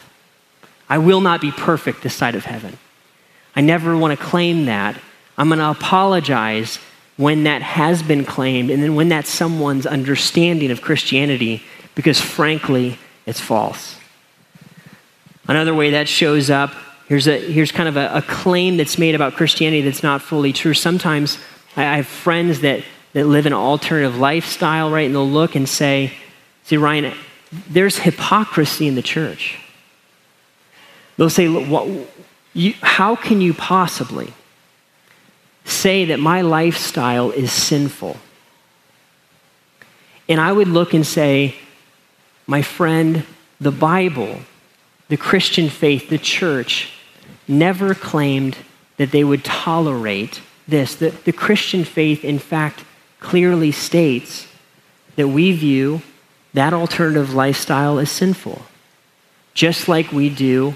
I 0.89 0.98
will 0.98 1.22
not 1.22 1.41
be 1.41 1.51
perfect 1.51 2.03
this 2.03 2.13
side 2.13 2.36
of 2.36 2.46
heaven. 2.46 2.77
I 3.55 3.62
never 3.62 3.96
want 3.96 4.17
to 4.17 4.25
claim 4.25 4.65
that. 4.65 5.00
I'm 5.38 5.48
going 5.48 5.60
to 5.60 5.72
apologize 5.72 6.77
when 7.17 7.43
that 7.43 7.62
has 7.62 8.03
been 8.03 8.25
claimed 8.25 8.70
and 8.70 8.84
then 8.84 8.96
when 8.96 9.10
that's 9.10 9.29
someone's 9.29 9.86
understanding 9.86 10.72
of 10.72 10.81
Christianity, 10.81 11.63
because 11.96 12.20
frankly, 12.20 13.00
it's 13.25 13.39
false. 13.39 13.98
Another 15.48 15.74
way 15.74 15.92
that 15.92 16.08
shows 16.08 16.50
up 16.50 16.72
here's, 17.08 17.28
a, 17.28 17.38
here's 17.40 17.72
kind 17.72 17.90
of 17.90 17.98
a, 17.98 18.10
a 18.16 18.22
claim 18.22 18.78
that's 18.78 18.98
made 18.98 19.16
about 19.16 19.34
Christianity 19.34 19.82
that's 19.82 20.04
not 20.04 20.22
fully 20.22 20.54
true. 20.54 20.74
Sometimes 20.74 21.38
I 21.76 21.98
have 21.98 22.08
friends 22.08 22.62
that 22.62 22.84
that 23.14 23.26
live 23.26 23.46
an 23.46 23.54
alternative 23.54 24.18
lifestyle, 24.18 24.90
right? 24.90 25.06
And 25.06 25.16
they'll 25.16 25.28
look 25.28 25.56
and 25.56 25.68
say, 25.68 26.14
see, 26.64 26.78
Ryan, 26.78 27.14
there's 27.70 28.00
hypocrisy 28.00 28.88
in 28.88 28.96
the 28.96 29.02
church. 29.02 29.60
They'll 31.18 31.30
say, 31.30 31.48
what, 31.48 32.08
you, 32.54 32.74
how 32.82 33.16
can 33.16 33.42
you 33.42 33.54
possibly 33.54 34.34
say 35.66 36.06
that 36.06 36.20
my 36.20 36.42
lifestyle 36.42 37.32
is 37.32 37.52
sinful? 37.52 38.18
And 40.30 40.40
I 40.40 40.52
would 40.52 40.70
look 40.70 40.94
and 40.94 41.06
say, 41.06 41.56
my 42.48 42.62
friend, 42.62 43.26
the 43.60 43.72
Bible, 43.72 44.40
the 45.12 45.18
Christian 45.18 45.68
faith, 45.68 46.08
the 46.08 46.18
church, 46.18 46.89
never 47.46 47.94
claimed 47.94 48.56
that 48.96 49.12
they 49.12 49.25
would 49.25 49.44
tolerate 49.44 50.39
this. 50.70 50.96
The, 50.96 51.10
the 51.10 51.34
Christian 51.34 51.84
faith, 51.84 52.24
in 52.24 52.39
fact, 52.39 52.86
clearly 53.20 53.74
states 53.74 54.48
that 55.18 55.27
we 55.27 55.51
view 55.51 56.01
that 56.53 56.72
alternative 56.72 57.34
lifestyle 57.34 58.00
as 58.00 58.10
sinful, 58.10 58.62
just 59.53 59.89
like 59.89 60.13
we 60.13 60.30
do 60.30 60.75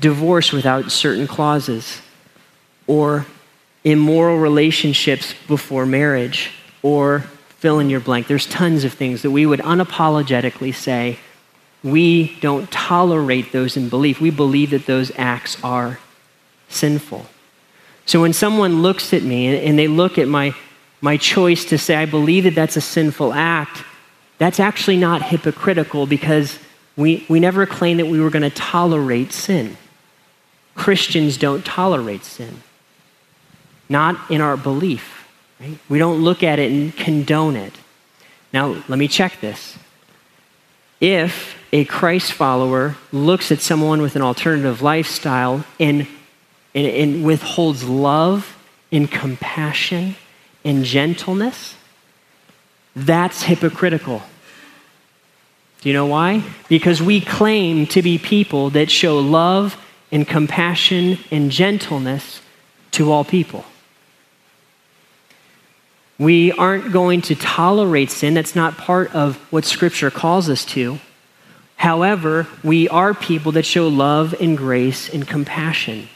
divorce 0.00 0.50
without 0.50 0.90
certain 0.90 1.28
clauses, 1.28 2.02
or 2.88 3.26
immoral 3.84 4.38
relationships 4.38 5.36
before 5.46 5.86
marriage, 5.86 6.50
or 6.82 7.20
fill 7.60 7.78
in 7.78 7.90
your 7.90 8.00
blank. 8.00 8.26
There's 8.26 8.46
tons 8.46 8.82
of 8.82 8.92
things 8.92 9.22
that 9.22 9.30
we 9.30 9.46
would 9.46 9.60
unapologetically 9.60 10.74
say 10.74 11.20
we 11.86 12.36
don't 12.40 12.70
tolerate 12.70 13.52
those 13.52 13.76
in 13.76 13.88
belief. 13.88 14.20
We 14.20 14.30
believe 14.30 14.70
that 14.70 14.86
those 14.86 15.12
acts 15.16 15.56
are 15.62 15.98
sinful. 16.68 17.26
So 18.04 18.20
when 18.20 18.32
someone 18.32 18.82
looks 18.82 19.14
at 19.14 19.22
me 19.22 19.64
and 19.64 19.78
they 19.78 19.88
look 19.88 20.18
at 20.18 20.28
my 20.28 20.54
my 21.00 21.16
choice 21.16 21.66
to 21.66 21.78
say, 21.78 21.94
I 21.94 22.06
believe 22.06 22.44
that 22.44 22.54
that's 22.54 22.76
a 22.76 22.80
sinful 22.80 23.32
act, 23.32 23.84
that's 24.38 24.58
actually 24.58 24.96
not 24.96 25.22
hypocritical 25.22 26.06
because 26.06 26.58
we, 26.96 27.24
we 27.28 27.38
never 27.38 27.66
claimed 27.66 28.00
that 28.00 28.06
we 28.06 28.20
were 28.20 28.30
going 28.30 28.42
to 28.42 28.50
tolerate 28.50 29.32
sin. 29.32 29.76
Christians 30.74 31.36
don't 31.36 31.64
tolerate 31.64 32.24
sin, 32.24 32.62
not 33.88 34.30
in 34.30 34.40
our 34.40 34.56
belief. 34.56 35.26
Right? 35.60 35.78
We 35.88 35.98
don't 35.98 36.22
look 36.22 36.42
at 36.42 36.58
it 36.58 36.72
and 36.72 36.94
condone 36.96 37.56
it. 37.56 37.74
Now, 38.52 38.82
let 38.88 38.98
me 38.98 39.08
check 39.08 39.40
this. 39.40 39.78
If 41.00 41.55
a 41.72 41.84
Christ 41.84 42.32
follower 42.32 42.96
looks 43.12 43.50
at 43.50 43.60
someone 43.60 44.00
with 44.00 44.16
an 44.16 44.22
alternative 44.22 44.82
lifestyle 44.82 45.64
and, 45.80 46.06
and, 46.74 46.86
and 46.86 47.24
withholds 47.24 47.84
love 47.84 48.56
and 48.92 49.10
compassion 49.10 50.16
and 50.64 50.84
gentleness, 50.84 51.76
that's 52.94 53.42
hypocritical. 53.42 54.22
Do 55.80 55.88
you 55.88 55.92
know 55.92 56.06
why? 56.06 56.42
Because 56.68 57.02
we 57.02 57.20
claim 57.20 57.86
to 57.88 58.02
be 58.02 58.18
people 58.18 58.70
that 58.70 58.90
show 58.90 59.18
love 59.18 59.76
and 60.10 60.26
compassion 60.26 61.18
and 61.30 61.50
gentleness 61.50 62.40
to 62.92 63.12
all 63.12 63.24
people. 63.24 63.64
We 66.18 66.50
aren't 66.52 66.92
going 66.92 67.20
to 67.22 67.34
tolerate 67.34 68.10
sin. 68.10 68.34
That's 68.34 68.56
not 68.56 68.78
part 68.78 69.14
of 69.14 69.36
what 69.52 69.64
Scripture 69.64 70.10
calls 70.10 70.48
us 70.48 70.64
to. 70.66 70.98
However, 71.86 72.48
we 72.64 72.88
are 72.88 73.14
people 73.14 73.52
that 73.52 73.64
show 73.64 73.86
love 73.86 74.34
and 74.40 74.58
grace 74.58 75.08
and 75.08 75.24
compassion. 75.24 76.08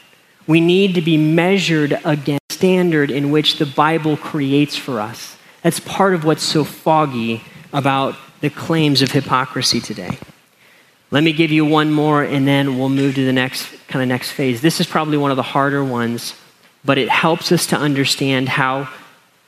We 0.45 0.59
need 0.59 0.95
to 0.95 1.01
be 1.01 1.15
measured 1.15 1.93
against 2.03 2.41
the 2.49 2.55
standard 2.55 3.09
in 3.09 3.31
which 3.31 3.57
the 3.57 3.65
Bible 3.65 4.17
creates 4.17 4.75
for 4.75 4.99
us. 4.99 5.37
That's 5.61 5.79
part 5.79 6.13
of 6.13 6.25
what's 6.25 6.43
so 6.43 6.65
foggy 6.65 7.41
about 7.71 8.17
the 8.41 8.49
claims 8.49 9.01
of 9.01 9.13
hypocrisy 9.13 9.79
today. 9.79 10.17
Let 11.09 11.23
me 11.23 11.31
give 11.31 11.51
you 11.51 11.63
one 11.63 11.89
more 11.89 12.21
and 12.21 12.45
then 12.45 12.77
we'll 12.77 12.89
move 12.89 13.15
to 13.15 13.25
the 13.25 13.31
next 13.31 13.65
kind 13.87 14.03
of 14.03 14.09
next 14.09 14.31
phase. 14.31 14.59
This 14.59 14.81
is 14.81 14.87
probably 14.87 15.15
one 15.15 15.31
of 15.31 15.37
the 15.37 15.51
harder 15.55 15.85
ones, 15.85 16.35
but 16.83 16.97
it 16.97 17.07
helps 17.07 17.49
us 17.49 17.65
to 17.67 17.77
understand 17.77 18.49
how 18.49 18.89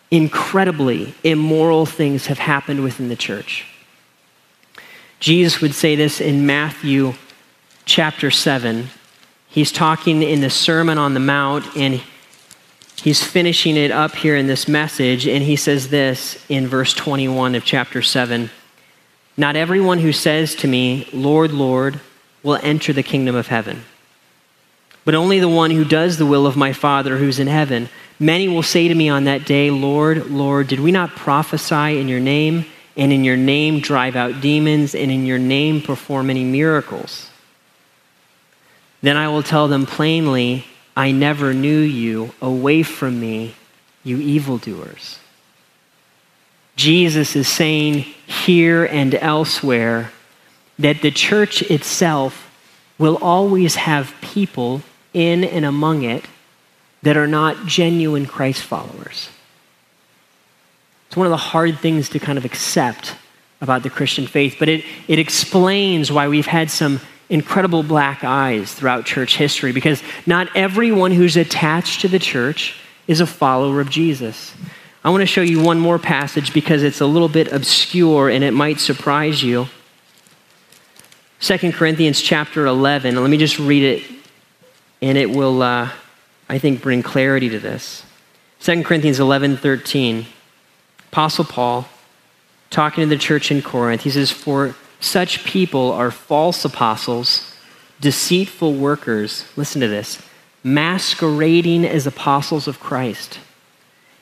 incredibly 0.09 1.15
immoral 1.25 1.85
things 1.85 2.27
have 2.27 2.39
happened 2.39 2.81
within 2.81 3.09
the 3.09 3.17
church. 3.17 3.65
Jesus 5.23 5.61
would 5.61 5.73
say 5.73 5.95
this 5.95 6.19
in 6.19 6.45
Matthew 6.45 7.13
chapter 7.85 8.29
7. 8.29 8.89
He's 9.47 9.71
talking 9.71 10.21
in 10.21 10.41
the 10.41 10.49
Sermon 10.49 10.97
on 10.97 11.13
the 11.13 11.21
Mount 11.21 11.77
and 11.77 12.03
he's 12.97 13.23
finishing 13.23 13.77
it 13.77 13.89
up 13.89 14.15
here 14.15 14.35
in 14.35 14.47
this 14.47 14.67
message, 14.67 15.25
and 15.25 15.41
he 15.41 15.55
says 15.55 15.87
this 15.87 16.43
in 16.49 16.67
verse 16.67 16.93
21 16.93 17.55
of 17.55 17.63
chapter 17.63 18.01
7 18.01 18.49
Not 19.37 19.55
everyone 19.55 19.99
who 19.99 20.11
says 20.11 20.55
to 20.55 20.67
me, 20.67 21.07
Lord, 21.13 21.53
Lord, 21.53 22.01
will 22.43 22.59
enter 22.61 22.91
the 22.91 23.01
kingdom 23.01 23.33
of 23.33 23.47
heaven, 23.47 23.85
but 25.05 25.15
only 25.15 25.39
the 25.39 25.47
one 25.47 25.71
who 25.71 25.85
does 25.85 26.17
the 26.17 26.25
will 26.25 26.45
of 26.45 26.57
my 26.57 26.73
Father 26.73 27.15
who's 27.15 27.39
in 27.39 27.47
heaven. 27.47 27.87
Many 28.19 28.49
will 28.49 28.61
say 28.61 28.89
to 28.89 28.93
me 28.93 29.07
on 29.07 29.23
that 29.23 29.45
day, 29.45 29.71
Lord, 29.71 30.29
Lord, 30.29 30.67
did 30.67 30.81
we 30.81 30.91
not 30.91 31.11
prophesy 31.11 31.97
in 31.97 32.09
your 32.09 32.19
name, 32.19 32.65
and 32.95 33.11
in 33.11 33.23
your 33.23 33.37
name 33.37 33.79
drive 33.79 34.15
out 34.15 34.41
demons, 34.41 34.95
and 34.95 35.11
in 35.11 35.25
your 35.25 35.39
name 35.39 35.81
perform 35.81 36.27
many 36.27 36.43
miracles? 36.43 37.29
Then 39.01 39.17
I 39.17 39.27
will 39.27 39.43
tell 39.43 39.67
them 39.67 39.85
plainly, 39.85 40.65
I 40.95 41.11
never 41.11 41.53
knew 41.53 41.79
you. 41.79 42.33
Away 42.41 42.83
from 42.83 43.19
me, 43.19 43.55
you 44.03 44.17
evildoers. 44.17 45.19
Jesus 46.75 47.35
is 47.35 47.47
saying 47.47 47.99
here 48.25 48.85
and 48.85 49.13
elsewhere 49.15 50.11
that 50.79 51.01
the 51.01 51.11
church 51.11 51.61
itself 51.63 52.49
will 52.97 53.17
always 53.17 53.75
have 53.75 54.13
people 54.21 54.81
in 55.13 55.43
and 55.43 55.65
among 55.65 56.03
it 56.03 56.25
that 57.03 57.17
are 57.17 57.27
not 57.27 57.65
genuine 57.65 58.25
Christ 58.25 58.63
followers. 58.63 59.29
It's 61.13 61.17
one 61.17 61.27
of 61.27 61.31
the 61.31 61.37
hard 61.37 61.77
things 61.77 62.09
to 62.09 62.19
kind 62.19 62.39
of 62.39 62.43
accept 62.43 63.15
about 63.61 63.83
the 63.83 63.91
Christian 63.91 64.25
faith, 64.25 64.55
but 64.57 64.67
it, 64.67 64.83
it 65.07 65.19
explains 65.19 66.11
why 66.11 66.27
we've 66.27 66.47
had 66.47 66.71
some 66.71 66.99
incredible 67.29 67.83
black 67.83 68.23
eyes 68.23 68.73
throughout 68.73 69.05
church 69.05 69.37
history 69.37 69.71
because 69.73 70.01
not 70.25 70.47
everyone 70.55 71.11
who's 71.11 71.37
attached 71.37 72.01
to 72.01 72.07
the 72.07 72.17
church 72.17 72.75
is 73.05 73.21
a 73.21 73.27
follower 73.27 73.79
of 73.79 73.91
Jesus. 73.91 74.55
I 75.03 75.11
want 75.11 75.21
to 75.21 75.27
show 75.27 75.43
you 75.43 75.61
one 75.61 75.79
more 75.79 75.99
passage 75.99 76.51
because 76.51 76.81
it's 76.81 76.99
a 76.99 77.05
little 77.05 77.29
bit 77.29 77.51
obscure 77.51 78.27
and 78.27 78.43
it 78.43 78.55
might 78.55 78.79
surprise 78.79 79.43
you. 79.43 79.67
2 81.41 81.73
Corinthians 81.73 82.21
chapter 82.21 82.65
11. 82.65 83.21
Let 83.21 83.29
me 83.29 83.37
just 83.37 83.59
read 83.59 83.83
it, 83.83 84.03
and 84.99 85.15
it 85.15 85.29
will, 85.29 85.61
uh, 85.61 85.91
I 86.49 86.57
think, 86.57 86.81
bring 86.81 87.03
clarity 87.03 87.49
to 87.49 87.59
this. 87.59 88.03
2 88.61 88.81
Corinthians 88.81 89.19
11 89.19 89.57
13. 89.57 90.25
Apostle 91.13 91.45
Paul, 91.45 91.87
talking 92.71 93.03
to 93.03 93.07
the 93.07 93.21
church 93.21 93.51
in 93.51 93.61
Corinth, 93.61 94.01
he 94.01 94.09
says, 94.09 94.31
For 94.31 94.73
such 94.99 95.43
people 95.43 95.91
are 95.91 96.09
false 96.09 96.65
apostles, 96.65 97.55
deceitful 98.01 98.73
workers. 98.73 99.45
Listen 99.55 99.79
to 99.81 99.87
this 99.87 100.19
masquerading 100.63 101.85
as 101.85 102.07
apostles 102.07 102.67
of 102.67 102.79
Christ. 102.79 103.39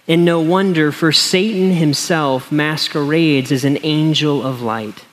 And 0.06 0.26
no 0.26 0.42
wonder, 0.42 0.92
for 0.92 1.14
Satan 1.14 1.72
himself 1.72 2.52
masquerades 2.52 3.54
as 3.54 3.64
an 3.64 3.78
angel 3.84 4.46
of 4.46 4.62
light. 4.62 5.06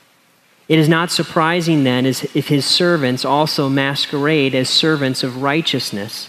It 0.67 0.79
is 0.79 0.89
not 0.89 1.11
surprising 1.11 1.85
then 1.85 2.05
if 2.05 2.49
his 2.49 2.65
servants 2.65 3.23
also 3.23 3.69
masquerade 3.69 4.53
as 4.53 4.69
servants 4.69 5.23
of 5.23 5.41
righteousness. 5.41 6.27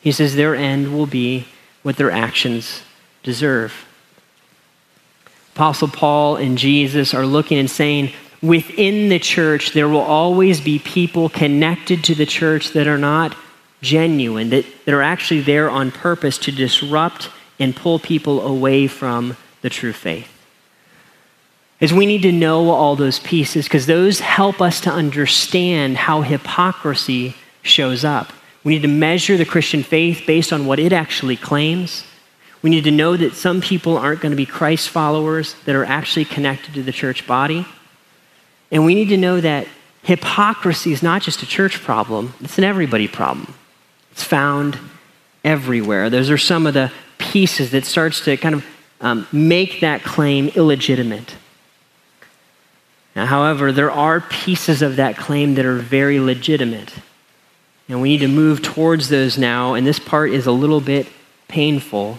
He 0.00 0.10
says 0.10 0.36
their 0.36 0.54
end 0.54 0.96
will 0.96 1.06
be 1.06 1.48
what 1.82 1.98
their 1.98 2.10
actions 2.10 2.80
deserve. 3.22 3.86
Apostle 5.56 5.88
Paul 5.88 6.36
and 6.36 6.58
Jesus 6.58 7.14
are 7.14 7.24
looking 7.24 7.56
and 7.56 7.70
saying, 7.70 8.12
within 8.42 9.08
the 9.08 9.18
church, 9.18 9.72
there 9.72 9.88
will 9.88 10.02
always 10.02 10.60
be 10.60 10.78
people 10.78 11.30
connected 11.30 12.04
to 12.04 12.14
the 12.14 12.26
church 12.26 12.72
that 12.74 12.86
are 12.86 12.98
not 12.98 13.34
genuine, 13.80 14.50
that, 14.50 14.66
that 14.84 14.92
are 14.92 15.00
actually 15.00 15.40
there 15.40 15.70
on 15.70 15.90
purpose 15.92 16.36
to 16.36 16.52
disrupt 16.52 17.30
and 17.58 17.74
pull 17.74 17.98
people 17.98 18.46
away 18.46 18.86
from 18.86 19.34
the 19.62 19.70
true 19.70 19.94
faith. 19.94 20.28
Is 21.80 21.90
we 21.90 22.04
need 22.04 22.20
to 22.22 22.32
know 22.32 22.68
all 22.68 22.94
those 22.94 23.18
pieces 23.20 23.64
because 23.64 23.86
those 23.86 24.20
help 24.20 24.60
us 24.60 24.78
to 24.82 24.90
understand 24.90 25.96
how 25.96 26.20
hypocrisy 26.20 27.34
shows 27.62 28.04
up. 28.04 28.30
We 28.62 28.74
need 28.74 28.82
to 28.82 28.88
measure 28.88 29.38
the 29.38 29.46
Christian 29.46 29.82
faith 29.82 30.24
based 30.26 30.52
on 30.52 30.66
what 30.66 30.78
it 30.78 30.92
actually 30.92 31.38
claims. 31.38 32.04
We 32.66 32.70
need 32.70 32.82
to 32.82 32.90
know 32.90 33.16
that 33.16 33.34
some 33.34 33.60
people 33.60 33.96
aren't 33.96 34.20
going 34.20 34.32
to 34.32 34.36
be 34.36 34.44
Christ 34.44 34.88
followers 34.88 35.54
that 35.66 35.76
are 35.76 35.84
actually 35.84 36.24
connected 36.24 36.74
to 36.74 36.82
the 36.82 36.90
church 36.90 37.24
body. 37.24 37.64
And 38.72 38.84
we 38.84 38.96
need 38.96 39.08
to 39.10 39.16
know 39.16 39.40
that 39.40 39.68
hypocrisy 40.02 40.90
is 40.90 41.00
not 41.00 41.22
just 41.22 41.44
a 41.44 41.46
church 41.46 41.80
problem, 41.80 42.34
it's 42.40 42.58
an 42.58 42.64
everybody 42.64 43.06
problem. 43.06 43.54
It's 44.10 44.24
found 44.24 44.80
everywhere. 45.44 46.10
Those 46.10 46.28
are 46.28 46.36
some 46.36 46.66
of 46.66 46.74
the 46.74 46.90
pieces 47.18 47.70
that 47.70 47.84
starts 47.84 48.24
to 48.24 48.36
kind 48.36 48.56
of 48.56 48.66
um, 49.00 49.28
make 49.30 49.78
that 49.78 50.02
claim 50.02 50.48
illegitimate. 50.48 51.36
Now, 53.14 53.26
however, 53.26 53.70
there 53.70 53.92
are 53.92 54.20
pieces 54.22 54.82
of 54.82 54.96
that 54.96 55.16
claim 55.16 55.54
that 55.54 55.64
are 55.64 55.76
very 55.76 56.18
legitimate. 56.18 56.94
And 57.88 58.02
we 58.02 58.08
need 58.08 58.26
to 58.26 58.28
move 58.28 58.60
towards 58.60 59.08
those 59.08 59.38
now. 59.38 59.74
And 59.74 59.86
this 59.86 60.00
part 60.00 60.32
is 60.32 60.48
a 60.48 60.52
little 60.52 60.80
bit 60.80 61.06
painful, 61.46 62.18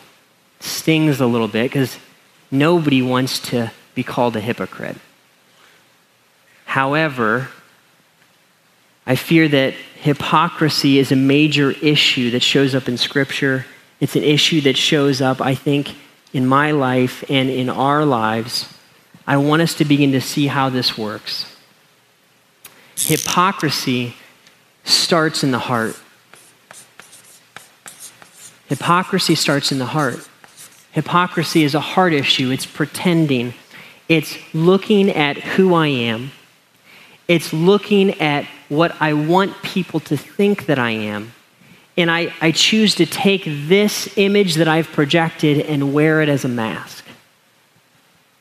stings 0.59 1.19
a 1.19 1.27
little 1.27 1.47
bit, 1.47 1.71
because 1.71 1.97
nobody 2.51 3.01
wants 3.01 3.39
to 3.39 3.71
be 3.95 4.03
called 4.03 4.35
a 4.35 4.39
hypocrite. 4.39 4.97
However, 6.65 7.49
I 9.05 9.15
fear 9.15 9.47
that 9.47 9.73
hypocrisy 10.01 10.99
is 10.99 11.11
a 11.11 11.15
major 11.15 11.71
issue 11.71 12.31
that 12.31 12.43
shows 12.43 12.75
up 12.75 12.87
in 12.89 12.97
Scripture. 12.97 13.65
It's 13.99 14.15
an 14.15 14.23
issue 14.23 14.61
that 14.61 14.77
shows 14.77 15.21
up, 15.21 15.41
I 15.41 15.55
think, 15.55 15.95
in 16.33 16.45
my 16.45 16.71
life 16.71 17.23
and 17.29 17.49
in 17.49 17.69
our 17.69 18.05
lives. 18.05 18.71
I 19.25 19.37
want 19.37 19.61
us 19.61 19.73
to 19.75 19.85
begin 19.85 20.11
to 20.11 20.21
see 20.21 20.47
how 20.47 20.69
this 20.69 20.97
works. 20.97 21.55
Hypocrisy 22.97 24.15
starts 24.83 25.43
in 25.43 25.51
the 25.51 25.59
heart. 25.59 25.97
Hypocrisy 28.67 29.35
starts 29.35 29.71
in 29.71 29.79
the 29.79 29.85
heart. 29.85 30.27
Hypocrisy 30.91 31.63
is 31.63 31.75
a 31.75 31.79
heart 31.79 32.13
issue. 32.13 32.51
It's 32.51 32.65
pretending. 32.65 33.53
It's 34.09 34.37
looking 34.53 35.09
at 35.09 35.37
who 35.37 35.73
I 35.73 35.87
am. 35.87 36.31
It's 37.27 37.51
looking 37.53 38.19
at 38.21 38.45
what 38.69 38.99
I 39.01 39.13
want 39.13 39.61
people 39.63 39.99
to 40.01 40.17
think 40.17 40.65
that 40.65 40.79
I 40.79 40.91
am. 40.91 41.33
And 41.97 42.11
I, 42.11 42.33
I 42.41 42.51
choose 42.51 42.95
to 42.95 43.05
take 43.05 43.43
this 43.45 44.17
image 44.17 44.55
that 44.55 44.67
I've 44.67 44.87
projected 44.87 45.65
and 45.65 45.93
wear 45.93 46.21
it 46.21 46.29
as 46.29 46.45
a 46.45 46.47
mask. 46.47 47.05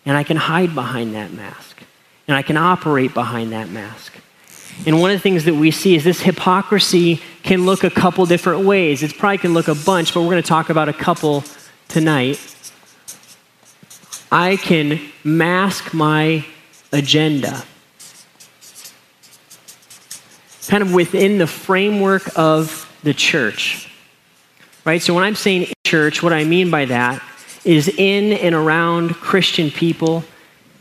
And 0.04 0.16
I 0.16 0.22
can 0.22 0.36
hide 0.36 0.74
behind 0.74 1.14
that 1.14 1.32
mask. 1.32 1.82
And 2.28 2.36
I 2.36 2.42
can 2.42 2.56
operate 2.56 3.14
behind 3.14 3.52
that 3.52 3.70
mask. 3.70 4.12
And 4.84 5.00
one 5.00 5.10
of 5.10 5.16
the 5.16 5.22
things 5.22 5.44
that 5.44 5.54
we 5.54 5.70
see 5.70 5.94
is 5.94 6.04
this 6.04 6.20
hypocrisy 6.20 7.22
can 7.42 7.64
look 7.64 7.82
a 7.82 7.90
couple 7.90 8.26
different 8.26 8.66
ways. 8.66 9.02
It 9.02 9.16
probably 9.16 9.38
can 9.38 9.54
look 9.54 9.68
a 9.68 9.74
bunch, 9.74 10.12
but 10.12 10.20
we're 10.20 10.30
going 10.30 10.42
to 10.42 10.48
talk 10.48 10.68
about 10.68 10.88
a 10.88 10.92
couple 10.92 11.44
tonight. 11.96 12.38
I 14.30 14.56
can 14.56 15.00
mask 15.24 15.94
my 15.94 16.44
agenda 16.92 17.64
kind 20.68 20.82
of 20.82 20.92
within 20.92 21.38
the 21.38 21.46
framework 21.46 22.28
of 22.36 22.86
the 23.02 23.14
church. 23.14 23.90
Right? 24.84 25.00
So 25.00 25.14
when 25.14 25.24
I'm 25.24 25.36
saying 25.36 25.68
church, 25.86 26.22
what 26.22 26.34
I 26.34 26.44
mean 26.44 26.70
by 26.70 26.84
that 26.84 27.22
is 27.64 27.88
in 27.88 28.34
and 28.34 28.54
around 28.54 29.14
Christian 29.14 29.70
people. 29.70 30.22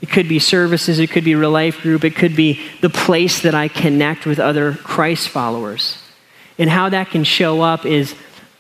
It 0.02 0.10
could 0.10 0.28
be 0.28 0.40
services, 0.40 1.00
it 1.00 1.12
could 1.12 1.24
be 1.24 1.34
real 1.34 1.50
life 1.50 1.80
group, 1.80 2.04
it 2.04 2.18
could 2.18 2.36
be 2.36 2.60
the 2.82 2.90
place 2.90 3.42
that 3.44 3.56
I 3.56 3.70
connect 3.70 4.26
with 4.26 4.38
other 4.38 4.74
Christ 4.74 5.30
followers. 5.30 5.98
And 6.60 6.70
how 6.70 6.90
that 6.90 7.10
can 7.10 7.24
show 7.24 7.62
up 7.62 7.86
is 7.86 8.16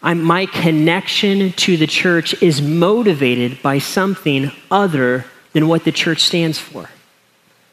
I'm, 0.05 0.21
my 0.21 0.45
connection 0.45 1.51
to 1.53 1.77
the 1.77 1.87
church 1.87 2.39
is 2.39 2.61
motivated 2.61 3.63
by 3.63 3.79
something 3.79 4.51
other 4.69 5.25
than 5.53 5.67
what 5.67 5.83
the 5.83 5.91
church 5.91 6.21
stands 6.21 6.59
for. 6.59 6.91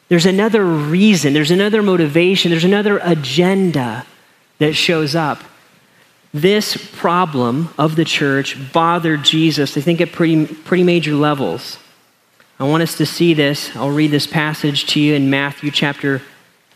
There's 0.09 0.25
another 0.25 0.65
reason, 0.65 1.35
there's 1.35 1.51
another 1.51 1.83
motivation, 1.83 2.51
there's 2.51 2.65
another 2.65 2.99
agenda 3.03 4.07
that 4.59 4.73
shows 4.73 5.15
up. 5.15 5.43
This 6.33 6.75
problem 6.97 7.69
of 7.77 7.97
the 7.97 8.05
church 8.07 8.57
bothered 8.73 9.25
Jesus, 9.25 9.77
I 9.77 9.83
think, 9.83 10.01
at 10.01 10.13
pretty, 10.13 10.47
pretty 10.47 10.85
major 10.85 11.13
levels. 11.13 11.77
I 12.59 12.65
want 12.65 12.83
us 12.83 12.97
to 12.97 13.05
see 13.05 13.35
this. 13.35 13.77
I'll 13.77 13.91
read 13.91 14.11
this 14.11 14.27
passage 14.27 14.87
to 14.87 15.01
you 15.01 15.15
in 15.15 15.29
Matthew 15.29 15.71
chapter 15.71 16.23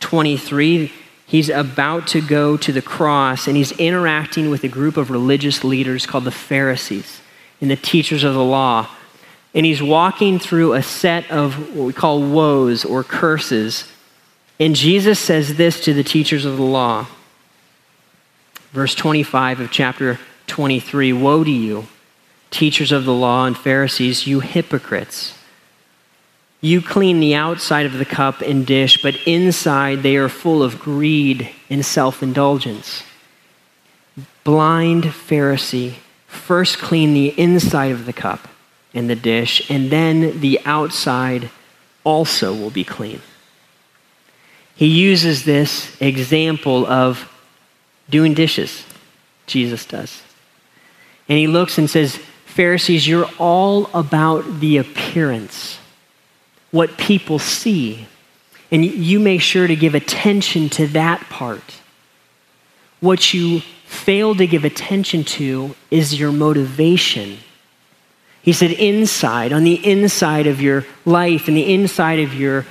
23. 0.00 0.92
He's 1.26 1.48
about 1.48 2.06
to 2.08 2.20
go 2.20 2.56
to 2.56 2.72
the 2.72 2.82
cross 2.82 3.48
and 3.48 3.56
he's 3.56 3.72
interacting 3.72 4.48
with 4.48 4.62
a 4.64 4.68
group 4.68 4.96
of 4.96 5.10
religious 5.10 5.64
leaders 5.64 6.06
called 6.06 6.24
the 6.24 6.30
Pharisees 6.30 7.20
and 7.60 7.70
the 7.70 7.76
teachers 7.76 8.22
of 8.22 8.34
the 8.34 8.44
law 8.44 8.88
and 9.56 9.64
he's 9.64 9.82
walking 9.82 10.38
through 10.38 10.74
a 10.74 10.82
set 10.82 11.30
of 11.30 11.74
what 11.74 11.86
we 11.86 11.92
call 11.94 12.20
woes 12.20 12.84
or 12.84 13.02
curses. 13.02 13.90
And 14.60 14.76
Jesus 14.76 15.18
says 15.18 15.56
this 15.56 15.82
to 15.84 15.94
the 15.94 16.04
teachers 16.04 16.44
of 16.44 16.58
the 16.58 16.62
law. 16.62 17.06
Verse 18.72 18.94
25 18.94 19.60
of 19.60 19.70
chapter 19.70 20.20
23 20.46 21.14
Woe 21.14 21.42
to 21.42 21.50
you, 21.50 21.88
teachers 22.50 22.92
of 22.92 23.06
the 23.06 23.14
law 23.14 23.46
and 23.46 23.56
Pharisees, 23.56 24.26
you 24.26 24.40
hypocrites! 24.40 25.35
You 26.60 26.80
clean 26.80 27.20
the 27.20 27.34
outside 27.34 27.86
of 27.86 27.98
the 27.98 28.04
cup 28.04 28.40
and 28.40 28.66
dish, 28.66 29.02
but 29.02 29.16
inside 29.26 30.02
they 30.02 30.16
are 30.16 30.28
full 30.28 30.62
of 30.62 30.78
greed 30.78 31.50
and 31.68 31.84
self 31.84 32.22
indulgence. 32.22 33.02
Blind 34.44 35.04
Pharisee, 35.04 35.94
first 36.26 36.78
clean 36.78 37.14
the 37.14 37.38
inside 37.38 37.92
of 37.92 38.06
the 38.06 38.12
cup 38.12 38.48
and 38.94 39.10
the 39.10 39.16
dish, 39.16 39.70
and 39.70 39.90
then 39.90 40.40
the 40.40 40.60
outside 40.64 41.50
also 42.04 42.54
will 42.54 42.70
be 42.70 42.84
clean. 42.84 43.20
He 44.76 44.86
uses 44.86 45.44
this 45.44 46.00
example 46.00 46.86
of 46.86 47.30
doing 48.08 48.34
dishes, 48.34 48.84
Jesus 49.46 49.84
does. 49.84 50.22
And 51.28 51.38
he 51.38 51.46
looks 51.46 51.78
and 51.78 51.90
says, 51.90 52.18
Pharisees, 52.44 53.06
you're 53.08 53.28
all 53.38 53.90
about 53.92 54.60
the 54.60 54.76
appearance, 54.78 55.78
what 56.76 56.98
people 56.98 57.38
see. 57.38 58.06
And 58.70 58.84
you 58.84 59.18
make 59.18 59.40
sure 59.40 59.66
to 59.66 59.74
give 59.74 59.94
attention 59.94 60.68
to 60.70 60.86
that 60.88 61.20
part. 61.30 61.80
What 63.00 63.32
you 63.32 63.60
fail 63.86 64.34
to 64.34 64.46
give 64.46 64.64
attention 64.64 65.24
to 65.24 65.74
is 65.90 66.18
your 66.18 66.32
motivation. 66.32 67.38
He 68.42 68.52
said, 68.52 68.72
inside, 68.72 69.52
on 69.52 69.64
the 69.64 69.84
inside 69.84 70.46
of 70.46 70.60
your 70.60 70.84
life 71.04 71.48
and 71.48 71.56
the 71.56 71.72
inside 71.72 72.20
of 72.20 72.34
your 72.34 72.66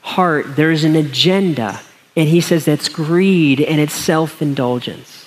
heart, 0.00 0.56
there's 0.56 0.84
an 0.84 0.96
agenda. 0.96 1.80
And 2.16 2.28
he 2.28 2.40
says 2.40 2.64
that's 2.64 2.88
greed 2.88 3.60
and 3.60 3.80
it's 3.80 3.94
self 3.94 4.40
indulgence. 4.40 5.21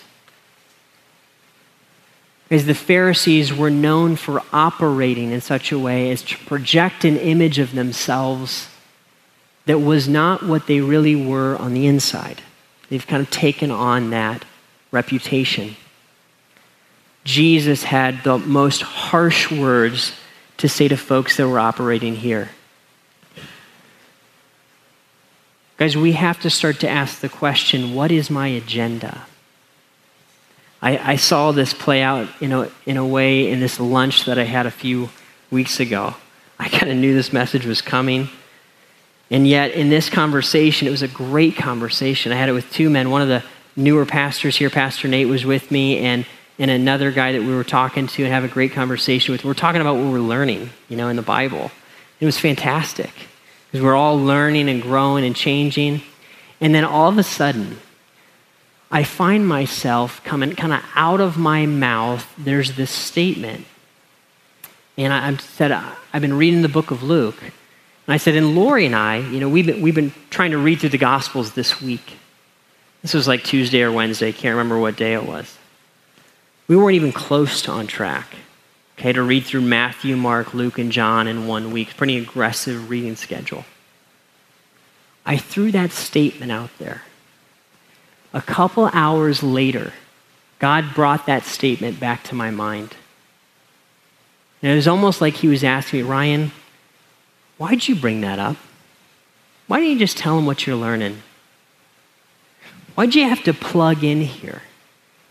As 2.52 2.66
the 2.66 2.76
Pharisees 2.76 3.54
were 3.54 3.72
known 3.72 4.16
for 4.16 4.44
operating 4.54 5.32
in 5.32 5.42
such 5.42 5.72
a 5.72 5.80
way 5.80 6.12
as 6.12 6.22
to 6.24 6.38
project 6.46 7.04
an 7.04 7.18
image 7.18 7.58
of 7.58 7.74
themselves 7.74 8.70
that 9.66 9.80
was 9.80 10.08
not 10.08 10.44
what 10.44 10.68
they 10.68 10.80
really 10.80 11.16
were 11.16 11.56
on 11.58 11.74
the 11.74 11.88
inside. 11.88 12.42
They've 12.90 13.06
kind 13.06 13.22
of 13.22 13.32
taken 13.32 13.72
on 13.72 14.12
that 14.12 14.46
reputation. 14.92 15.76
Jesus 17.24 17.84
had 17.84 18.24
the 18.24 18.38
most 18.38 18.84
harsh 18.84 19.52
words 19.52 20.14
to 20.58 20.70
say 20.70 20.88
to 20.88 20.96
folks 20.96 21.38
that 21.38 21.48
were 21.48 21.60
operating 21.60 22.16
here. 22.16 22.52
Guys, 25.78 25.98
we 25.98 26.14
have 26.14 26.40
to 26.42 26.50
start 26.50 26.80
to 26.80 26.90
ask 26.90 27.20
the 27.20 27.28
question 27.28 27.96
what 27.96 28.12
is 28.12 28.30
my 28.30 28.48
agenda? 28.48 29.24
I, 30.86 31.14
I, 31.14 31.16
saw 31.16 31.52
this 31.52 31.74
play 31.74 32.04
out 32.04 32.30
in 32.40 32.52
a, 32.52 32.70
in 32.86 32.98
a 32.98 33.06
way 33.06 33.50
in 33.50 33.60
this 33.60 33.80
lunch 33.80 34.26
that 34.26 34.38
I 34.38 34.44
had 34.44 34.68
a 34.68 34.72
few 34.72 35.10
weeks 35.50 35.80
ago. 35.80 36.14
I 36.60 36.70
kind 36.70 36.92
of 36.92 36.98
knew 36.98 37.16
this 37.16 37.34
message 37.34 37.66
was 37.66 37.82
coming. 37.82 38.30
And 39.32 39.48
yet, 39.48 39.72
in 39.72 39.90
this 39.90 40.12
conversation, 40.12 40.88
it 40.88 40.92
was 40.92 41.02
a 41.02 41.08
great 41.08 41.56
conversation. 41.56 42.32
I 42.32 42.36
had 42.36 42.50
it 42.50 42.52
with 42.52 42.72
two 42.72 42.92
men. 42.92 43.10
One 43.10 43.24
of 43.24 43.28
the 43.28 43.44
newer 43.76 44.06
pastors 44.06 44.58
here, 44.58 44.70
Pastor 44.70 45.08
Nate, 45.08 45.28
was 45.28 45.44
with 45.44 45.72
me, 45.72 45.98
and, 45.98 46.24
and 46.60 46.70
another 46.70 47.10
guy 47.12 47.32
that 47.32 47.42
we 47.42 47.56
were 47.56 47.64
talking 47.64 48.06
to 48.06 48.24
and 48.24 48.32
have 48.32 48.44
a 48.44 48.48
great 48.48 48.72
conversation 48.74 49.32
with. 49.32 49.44
We're 49.44 49.56
talking 49.56 49.82
about 49.82 49.96
what 49.96 50.12
we're 50.12 50.20
learning, 50.20 50.70
you 50.88 50.98
know, 50.98 51.10
in 51.10 51.16
the 51.16 51.24
Bible. 51.24 51.72
It 52.20 52.28
was 52.28 52.38
fantastic 52.38 53.10
because 53.72 53.84
we're 53.84 53.96
all 53.96 54.20
learning 54.20 54.70
and 54.70 54.84
growing 54.84 55.26
and 55.26 55.36
changing. 55.36 56.04
And 56.62 56.76
then 56.76 56.86
all 56.86 57.10
of 57.10 57.18
a 57.18 57.24
sudden, 57.24 57.80
I 58.96 59.04
find 59.04 59.46
myself 59.46 60.24
coming 60.24 60.56
kind 60.56 60.72
of 60.72 60.82
out 60.96 61.20
of 61.20 61.38
my 61.38 61.66
mouth. 61.66 62.34
There's 62.38 62.78
this 62.78 62.90
statement. 62.90 63.66
And 64.98 65.12
I, 65.12 65.36
said, 65.36 65.74
uh, 65.74 65.92
I've 66.14 66.22
been 66.22 66.38
reading 66.38 66.62
the 66.62 66.70
book 66.70 66.92
of 66.92 67.04
Luke. 67.04 67.42
And 67.42 67.52
I 68.08 68.16
said, 68.16 68.36
and 68.36 68.56
Lori 68.56 68.86
and 68.86 68.96
I, 68.96 69.18
you 69.18 69.42
know, 69.42 69.50
we've 69.50 69.66
been, 69.66 69.82
we've 69.82 69.94
been 69.94 70.14
trying 70.30 70.52
to 70.52 70.58
read 70.58 70.80
through 70.80 70.92
the 70.92 70.98
Gospels 70.98 71.52
this 71.52 71.82
week. 71.82 72.14
This 73.02 73.14
was 73.14 73.28
like 73.28 73.44
Tuesday 73.44 73.82
or 73.82 73.92
Wednesday, 73.92 74.32
can't 74.32 74.54
remember 74.54 74.80
what 74.80 74.96
day 74.96 75.14
it 75.14 75.26
was. 75.26 75.58
We 76.70 76.78
weren't 76.78 76.96
even 76.96 77.12
close 77.12 77.64
to 77.64 77.72
on 77.72 77.88
track, 77.88 78.34
okay, 78.98 79.12
to 79.12 79.24
read 79.24 79.44
through 79.44 79.64
Matthew, 79.64 80.16
Mark, 80.16 80.54
Luke, 80.54 80.80
and 80.80 80.90
John 80.90 81.28
in 81.28 81.48
one 81.48 81.74
week. 81.74 81.98
Pretty 81.98 82.18
aggressive 82.18 82.90
reading 82.90 83.18
schedule. 83.18 83.66
I 85.26 85.36
threw 85.36 85.74
that 85.74 85.92
statement 85.92 86.54
out 86.54 86.70
there. 86.78 87.02
A 88.36 88.42
couple 88.42 88.90
hours 88.92 89.42
later, 89.42 89.94
God 90.60 90.94
brought 90.94 91.26
that 91.26 91.46
statement 91.46 92.02
back 92.02 92.22
to 92.26 92.36
my 92.36 92.52
mind. 92.52 92.94
And 94.62 94.74
it 94.74 94.76
was 94.76 94.90
almost 94.90 95.22
like 95.22 95.36
he 95.36 95.48
was 95.48 95.64
asking 95.64 96.02
me, 96.02 96.10
Ryan, 96.10 96.52
Why'd 97.58 97.88
you 97.88 97.96
bring 97.96 98.20
that 98.22 98.38
up? 98.38 98.58
Why 99.68 99.80
didn't 99.80 99.94
you 99.94 100.00
just 100.00 100.18
tell 100.18 100.36
them 100.36 100.46
what 100.46 100.68
you're 100.68 100.76
learning? 100.76 101.22
Why'd 102.96 103.16
you 103.16 103.24
have 103.30 103.44
to 103.44 103.54
plug 103.54 104.04
in 104.04 104.22
here 104.22 104.62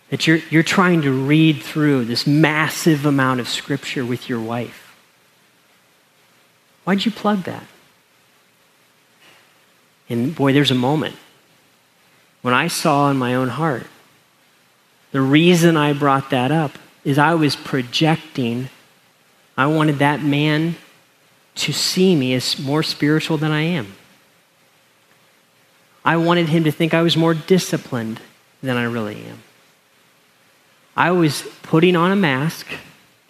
that 0.09 0.27
you're, 0.27 0.39
you're 0.49 0.63
trying 0.63 1.03
to 1.03 1.13
read 1.13 1.63
through 1.63 2.07
this 2.07 2.27
massive 2.27 3.05
amount 3.05 3.41
of 3.41 3.49
scripture 3.49 4.07
with 4.07 4.31
your 4.31 4.41
wife? 4.41 4.97
Why'd 6.85 7.05
you 7.05 7.11
plug 7.11 7.43
that? 7.43 7.65
And 10.09 10.35
boy, 10.35 10.55
there's 10.55 10.71
a 10.71 10.75
moment 10.75 11.17
when 12.45 12.53
I 12.53 12.69
saw 12.69 13.11
in 13.11 13.17
my 13.17 13.35
own 13.35 13.49
heart 13.49 13.87
the 15.13 15.23
reason 15.23 15.79
I 15.79 15.95
brought 15.95 16.29
that 16.29 16.53
up 16.53 16.73
is 17.03 17.17
I 17.17 17.33
was 17.33 17.57
projecting, 17.57 18.69
I 19.57 19.67
wanted 19.67 20.01
that 20.01 20.23
man 20.23 20.77
to 21.55 21.73
see 21.73 22.15
me 22.15 22.35
as 22.35 22.59
more 22.59 22.83
spiritual 22.83 23.39
than 23.39 23.51
I 23.51 23.63
am. 23.63 23.95
I 26.05 26.19
wanted 26.19 26.51
him 26.51 26.65
to 26.65 26.71
think 26.71 26.93
I 26.93 27.01
was 27.01 27.17
more 27.17 27.33
disciplined 27.33 28.21
than 28.63 28.77
I 28.77 28.85
really 28.85 29.25
am. 29.25 29.43
I 30.95 31.13
was 31.13 31.49
putting 31.63 31.97
on 31.97 32.13
a 32.13 32.17
mask 32.17 32.67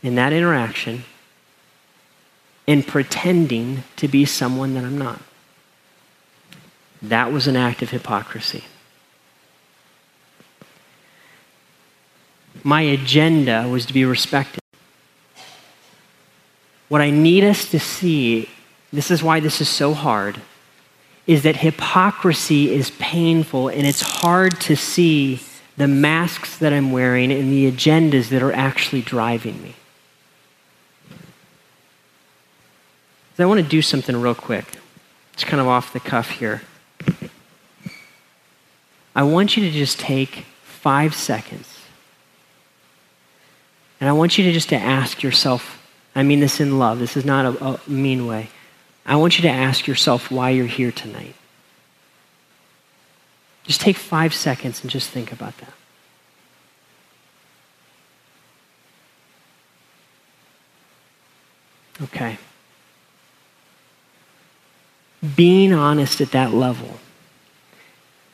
in 0.02 0.16
that 0.16 0.32
interaction 0.32 1.04
and 2.66 2.84
pretending 2.84 3.84
to 3.94 4.08
be 4.08 4.24
someone 4.24 4.74
that 4.74 4.82
I'm 4.82 4.98
not. 4.98 5.20
That 7.00 7.30
was 7.30 7.46
an 7.46 7.54
act 7.54 7.80
of 7.80 7.90
hypocrisy. 7.90 8.64
My 12.64 12.80
agenda 12.80 13.68
was 13.68 13.84
to 13.86 13.92
be 13.92 14.06
respected. 14.06 14.60
What 16.88 17.02
I 17.02 17.10
need 17.10 17.44
us 17.44 17.70
to 17.70 17.78
see, 17.78 18.48
this 18.90 19.10
is 19.10 19.22
why 19.22 19.38
this 19.40 19.60
is 19.60 19.68
so 19.68 19.92
hard, 19.92 20.40
is 21.26 21.42
that 21.42 21.56
hypocrisy 21.56 22.72
is 22.72 22.90
painful 22.98 23.68
and 23.68 23.86
it's 23.86 24.00
hard 24.00 24.60
to 24.62 24.76
see 24.76 25.40
the 25.76 25.88
masks 25.88 26.56
that 26.58 26.72
I'm 26.72 26.90
wearing 26.90 27.30
and 27.32 27.52
the 27.52 27.70
agendas 27.70 28.28
that 28.30 28.42
are 28.42 28.52
actually 28.52 29.02
driving 29.02 29.62
me. 29.62 29.74
So 33.36 33.42
I 33.42 33.46
want 33.46 33.60
to 33.60 33.68
do 33.68 33.82
something 33.82 34.16
real 34.18 34.34
quick. 34.34 34.64
It's 35.34 35.44
kind 35.44 35.60
of 35.60 35.66
off 35.66 35.92
the 35.92 36.00
cuff 36.00 36.30
here. 36.30 36.62
I 39.14 39.22
want 39.24 39.56
you 39.56 39.64
to 39.64 39.70
just 39.70 39.98
take 39.98 40.44
five 40.62 41.14
seconds. 41.14 41.73
And 44.00 44.08
I 44.08 44.12
want 44.12 44.36
you 44.36 44.44
to 44.44 44.52
just 44.52 44.68
to 44.70 44.76
ask 44.76 45.22
yourself 45.22 45.80
I 46.14 46.22
mean 46.22 46.40
this 46.40 46.60
in 46.60 46.78
love. 46.78 46.98
This 46.98 47.16
is 47.16 47.24
not 47.24 47.44
a, 47.44 47.64
a 47.64 47.80
mean 47.88 48.26
way. 48.26 48.48
I 49.04 49.16
want 49.16 49.36
you 49.36 49.42
to 49.42 49.50
ask 49.50 49.86
yourself 49.86 50.30
why 50.30 50.50
you're 50.50 50.66
here 50.66 50.92
tonight. 50.92 51.34
Just 53.64 53.80
take 53.80 53.96
five 53.96 54.32
seconds 54.32 54.82
and 54.82 54.90
just 54.90 55.10
think 55.10 55.32
about 55.32 55.56
that. 55.58 55.72
Okay. 62.02 62.38
Being 65.36 65.72
honest 65.72 66.20
at 66.20 66.32
that 66.32 66.52
level 66.52 66.98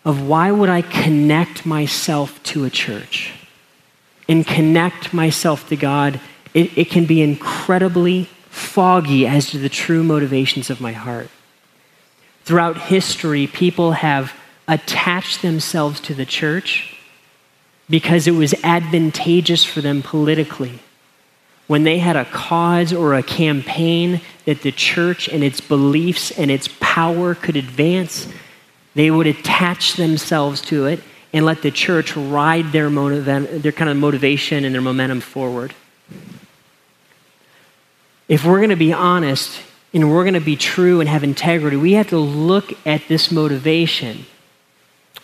of 0.04 0.26
why 0.26 0.50
would 0.50 0.68
I 0.68 0.82
connect 0.82 1.64
myself 1.64 2.42
to 2.44 2.64
a 2.64 2.70
church 2.70 3.32
and 4.30 4.46
connect 4.46 5.12
myself 5.12 5.68
to 5.68 5.76
God 5.76 6.18
it, 6.54 6.76
it 6.76 6.90
can 6.90 7.06
be 7.06 7.22
incredibly 7.22 8.24
foggy 8.48 9.26
as 9.26 9.50
to 9.50 9.58
the 9.58 9.68
true 9.68 10.02
motivations 10.02 10.70
of 10.70 10.80
my 10.80 10.92
heart. 10.92 11.28
Throughout 12.44 12.76
history, 12.76 13.46
people 13.46 13.92
have 13.92 14.32
attached 14.66 15.42
themselves 15.42 16.00
to 16.00 16.14
the 16.14 16.24
church 16.24 16.96
because 17.88 18.26
it 18.26 18.32
was 18.32 18.54
advantageous 18.64 19.64
for 19.64 19.80
them 19.80 20.02
politically. 20.02 20.80
When 21.66 21.84
they 21.84 21.98
had 21.98 22.16
a 22.16 22.24
cause 22.24 22.92
or 22.92 23.14
a 23.14 23.22
campaign 23.22 24.20
that 24.44 24.62
the 24.62 24.72
church 24.72 25.28
and 25.28 25.44
its 25.44 25.60
beliefs 25.60 26.32
and 26.32 26.50
its 26.50 26.68
power 26.80 27.36
could 27.36 27.56
advance, 27.56 28.26
they 28.94 29.10
would 29.10 29.28
attach 29.28 29.94
themselves 29.94 30.60
to 30.62 30.86
it 30.86 31.00
and 31.32 31.44
let 31.44 31.62
the 31.62 31.70
church 31.70 32.16
ride 32.16 32.72
their, 32.72 32.90
motiv- 32.90 33.62
their 33.62 33.72
kind 33.72 33.90
of 33.90 33.96
motivation 33.96 34.64
and 34.64 34.74
their 34.74 34.82
momentum 34.82 35.20
forward 35.20 35.74
if 38.30 38.44
we're 38.44 38.58
going 38.58 38.70
to 38.70 38.76
be 38.76 38.92
honest 38.92 39.60
and 39.92 40.08
we're 40.08 40.22
going 40.22 40.34
to 40.34 40.40
be 40.40 40.54
true 40.54 41.00
and 41.00 41.08
have 41.08 41.24
integrity, 41.24 41.76
we 41.76 41.94
have 41.94 42.08
to 42.10 42.18
look 42.18 42.72
at 42.86 43.02
this 43.08 43.32
motivation 43.32 44.24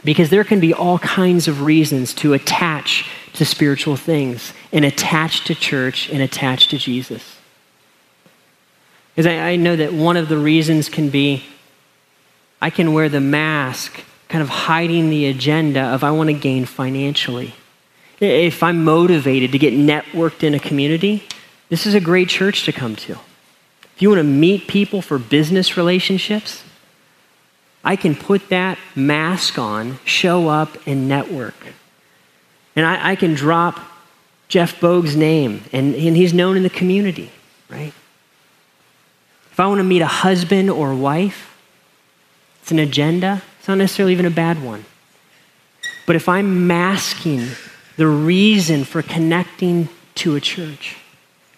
because 0.03 0.29
there 0.29 0.43
can 0.43 0.59
be 0.59 0.75
all 0.75 0.99
kinds 0.99 1.47
of 1.47 1.63
reasons 1.63 2.13
to 2.15 2.35
attach 2.35 3.09
to 3.35 3.45
spiritual 3.45 3.95
things 3.95 4.53
and 4.73 4.85
attach 4.85 5.45
to 5.45 5.55
church 5.55 6.11
and 6.11 6.21
attach 6.21 6.67
to 6.67 6.79
Jesus. 6.79 7.37
Because 9.15 9.27
I, 9.27 9.53
I 9.53 9.57
know 9.57 9.77
that 9.77 9.93
one 9.93 10.17
of 10.17 10.29
the 10.29 10.37
reasons 10.37 10.89
can 10.89 11.09
be 11.09 11.45
I 12.61 12.71
can 12.71 12.93
wear 12.93 13.09
the 13.09 13.21
mask, 13.21 14.01
kind 14.29 14.43
of 14.43 14.49
hiding 14.49 15.11
the 15.11 15.27
agenda 15.27 15.81
of 15.81 16.03
I 16.03 16.11
want 16.11 16.29
to 16.29 16.35
gain 16.35 16.65
financially. 16.65 17.55
If 18.19 18.63
I'm 18.63 18.83
motivated 18.85 19.53
to 19.53 19.59
get 19.59 19.75
networked 19.75 20.43
in 20.43 20.55
a 20.55 20.59
community, 20.59 21.29
this 21.69 21.87
is 21.87 21.95
a 21.95 22.01
great 22.01 22.29
church 22.29 22.65
to 22.65 22.73
come 22.73 22.97
to. 22.97 23.13
If 23.13 24.03
you 24.03 24.09
want 24.09 24.21
to 24.21 24.25
meet 24.25 24.67
people 24.69 25.03
for 25.03 25.19
business 25.19 25.77
relationships, 25.77 26.63
I 27.85 27.97
can 27.97 28.15
put 28.15 28.49
that 28.49 28.79
mask 28.95 29.59
on, 29.59 29.99
show 30.05 30.49
up, 30.49 30.77
and 30.87 31.09
network. 31.09 31.55
And 32.75 32.85
I, 32.85 33.13
I 33.13 33.17
can 33.17 33.35
drop 33.35 33.81
Jeff 34.49 34.81
Bogue's 34.81 35.17
name, 35.17 35.63
and, 35.73 35.95
and 35.95 36.17
he's 36.17 36.35
known 36.35 36.57
in 36.57 36.63
the 36.63 36.71
community, 36.71 37.31
right? 37.69 37.93
If 39.51 39.61
I 39.61 39.67
want 39.67 39.79
to 39.79 39.85
meet 39.85 40.03
a 40.03 40.07
husband 40.07 40.69
or 40.69 40.95
wife, 40.95 41.57
it's 42.61 42.71
an 42.71 42.79
agenda. 42.79 43.43
It's 43.67 43.69
not 43.69 43.79
necessarily 43.79 44.13
even 44.13 44.27
a 44.27 44.31
bad 44.31 44.63
one. 44.63 44.85
But 46.07 46.15
if 46.15 46.29
I'm 46.29 46.69
masking 46.69 47.49
the 47.97 48.07
reason 48.07 48.85
for 48.85 49.03
connecting 49.03 49.89
to 50.15 50.37
a 50.37 50.41
church 50.41 50.95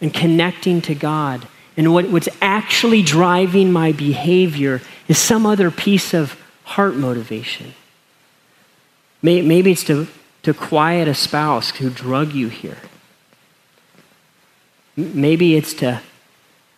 and 0.01 0.15
connecting 0.15 0.81
to 0.81 0.95
God, 0.95 1.47
and 1.77 1.93
what, 1.93 2.09
what's 2.09 2.31
actually 2.41 3.03
driving 3.03 3.71
my 3.71 3.93
behavior 3.93 4.81
is 5.07 5.19
some 5.19 5.45
other 5.45 5.71
piece 5.71 6.15
of 6.15 6.41
heart 6.65 6.97
motivation. 6.97 7.75
Maybe 9.21 9.73
it's 9.73 9.85
to, 9.85 10.07
to 10.45 10.55
quiet 10.55 11.09
a 11.09 11.15
spouse 11.15 11.73
who 11.73 11.91
drug 11.91 12.33
you 12.33 12.49
here. 12.49 12.79
Maybe 14.97 15.57
it's 15.57 15.75
to, 15.75 16.01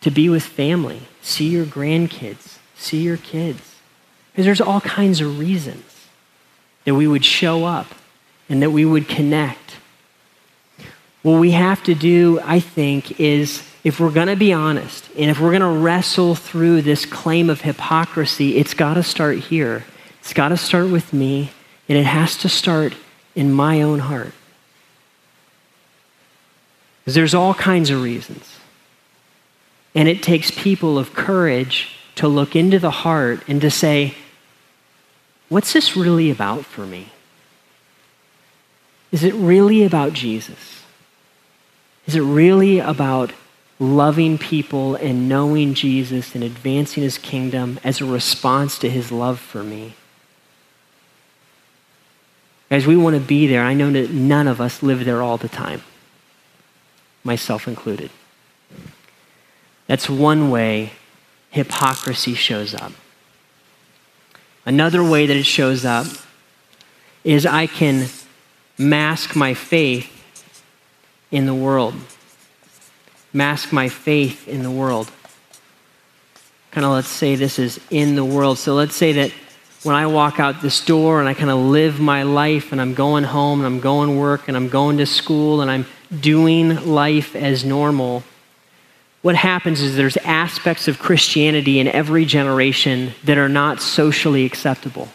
to 0.01 0.11
be 0.11 0.29
with 0.29 0.43
family, 0.43 1.03
see 1.23 1.51
your 1.51 1.67
grandkids, 1.67 2.59
see 2.75 3.03
your 3.03 3.17
kids. 3.17 3.70
Because 4.33 4.45
there's 4.45 4.61
all 4.61 4.81
kinds 4.81 5.21
of 5.21 5.39
reasons 5.39 5.85
that 6.85 6.95
we 6.95 7.07
would 7.07 7.25
show 7.25 7.65
up 7.65 7.87
and 8.49 8.63
that 8.63 8.71
we 8.71 8.85
would 8.85 9.09
connect. 9.09 9.77
What 11.23 11.39
we 11.39 11.51
have 11.51 11.83
to 11.85 11.95
do, 11.95 12.41
I 12.43 12.61
think, 12.61 13.21
is 13.21 13.63
if 13.85 14.01
we're 14.01 14.11
going 14.11 14.29
to 14.29 14.37
be 14.37 14.53
honest 14.53 15.09
and 15.17 15.31
if 15.31 15.41
we're 15.41 15.51
going 15.51 15.61
to 15.61 15.81
wrestle 15.81 16.35
through 16.35 16.83
this 16.83 17.05
claim 17.05 17.51
of 17.51 17.61
hypocrisy, 17.61 18.57
it's 18.57 18.75
got 18.75 18.95
to 18.95 19.03
start 19.03 19.39
here. 19.39 19.85
It's 20.21 20.33
got 20.33 20.49
to 20.49 20.57
start 20.57 20.91
with 20.91 21.13
me, 21.13 21.51
and 21.89 21.97
it 21.97 22.05
has 22.05 22.37
to 22.39 22.49
start 22.49 22.95
in 23.35 23.53
my 23.53 23.83
own 23.83 24.01
heart. 24.01 24.33
Because 27.01 27.15
there's 27.15 27.35
all 27.35 27.55
kinds 27.55 27.91
of 27.91 28.03
reasons. 28.03 28.59
And 29.95 30.09
it 30.09 30.23
takes 30.23 30.51
people 30.51 30.99
of 30.99 31.15
courage 31.15 31.97
to 32.21 32.29
look 32.29 32.55
into 32.55 32.79
the 32.79 32.91
heart 32.91 33.43
and 33.49 33.63
to 33.63 33.71
say, 33.71 34.15
what's 35.49 35.73
this 35.73 35.97
really 35.97 36.31
about 36.31 36.67
for 36.67 36.85
me? 36.85 37.09
Is 39.11 39.25
it 39.25 39.33
really 39.33 39.85
about 39.85 40.13
Jesus? 40.13 40.85
Is 42.07 42.15
it 42.15 42.21
really 42.21 42.79
about 42.79 43.33
loving 43.79 44.37
people 44.37 44.97
and 44.97 45.31
knowing 45.31 45.73
Jesus 45.73 46.35
and 46.35 46.45
advancing 46.45 47.03
his 47.03 47.17
kingdom 47.17 47.81
as 47.83 48.03
a 48.03 48.05
response 48.05 48.79
to 48.81 48.91
his 48.91 49.11
love 49.11 49.41
for 49.41 49.63
me? 49.63 49.95
Guys, 52.69 52.87
we 52.87 52.99
want 52.99 53.17
to 53.17 53.21
be 53.21 53.47
there. 53.47 53.63
I 53.63 53.73
know 53.73 53.91
that 53.93 54.11
none 54.11 54.47
of 54.47 54.61
us 54.61 54.83
live 54.83 55.07
there 55.07 55.23
all 55.23 55.39
the 55.39 55.49
time, 55.49 55.81
myself 57.25 57.67
included. 57.67 58.11
That's 59.87 60.11
one 60.11 60.51
way 60.51 60.93
hypocrisy 61.51 62.35
shows 62.35 62.75
up. 62.75 62.93
Another 64.65 65.03
way 65.03 65.27
that 65.27 65.37
it 65.37 65.47
shows 65.47 65.85
up 65.85 66.07
is 67.25 67.45
I 67.45 67.67
can 67.67 68.09
mask 68.79 69.37
my 69.37 69.55
faith 69.55 70.17
in 71.31 71.47
the 71.47 71.55
world. 71.55 71.95
Mask 73.33 73.73
my 73.73 73.89
faith 73.89 74.49
in 74.49 74.63
the 74.63 74.71
world. 74.71 75.11
Kind 76.71 76.85
of 76.85 76.93
let's 76.93 77.09
say 77.09 77.35
this 77.35 77.59
is 77.59 77.81
in 77.91 78.15
the 78.15 78.25
world. 78.25 78.59
So 78.59 78.75
let's 78.75 78.97
say 78.97 79.13
that 79.13 79.33
when 79.83 79.97
I 79.97 80.07
walk 80.07 80.39
out 80.39 80.61
this 80.61 80.85
door 80.85 81.21
and 81.21 81.29
I 81.29 81.35
kind 81.35 81.51
of 81.51 81.59
live 81.59 82.01
my 82.01 82.23
life 82.23 82.73
and 82.73 82.81
I'm 82.81 82.95
going 82.95 83.25
home 83.25 83.61
and 83.61 83.67
I'm 83.67 83.81
going 83.81 84.19
work 84.19 84.47
and 84.47 84.57
I'm 84.57 84.69
going 84.69 84.99
to 84.99 85.07
school 85.07 85.63
and 85.63 85.71
I'm 85.71 85.87
doing 86.21 86.87
life 86.87 87.35
as 87.35 87.65
normal, 87.65 88.23
what 89.23 89.37
happens 89.37 89.81
is 89.81 89.97
there's 89.97 90.17
aspects 90.19 90.89
of 90.89 90.99
Christianity 90.99 91.79
in 91.79 91.89
every 91.89 92.25
generation 92.25 93.13
that 93.25 93.37
are 93.37 93.49
not 93.49 93.83
socially 93.83 94.45
acceptable. 94.47 95.09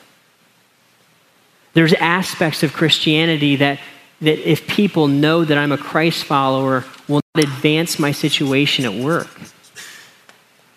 There's 1.74 1.94
aspects 1.94 2.63
of 2.63 2.72
Christianity 2.72 3.56
that, 3.58 3.80
that 4.22 4.50
if 4.50 4.68
people 4.68 5.08
know 5.08 5.44
that 5.44 5.58
I'm 5.58 5.72
a 5.72 5.78
Christ 5.78 6.24
follower, 6.24 6.86
will 7.08 7.22
not 7.34 7.44
advance 7.44 8.00
my 8.00 8.12
situation 8.12 8.86
at 8.86 8.94
work. 8.94 9.28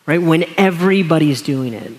Right? 0.07 0.21
When 0.21 0.45
everybody's 0.57 1.43
doing 1.43 1.75
it. 1.75 1.93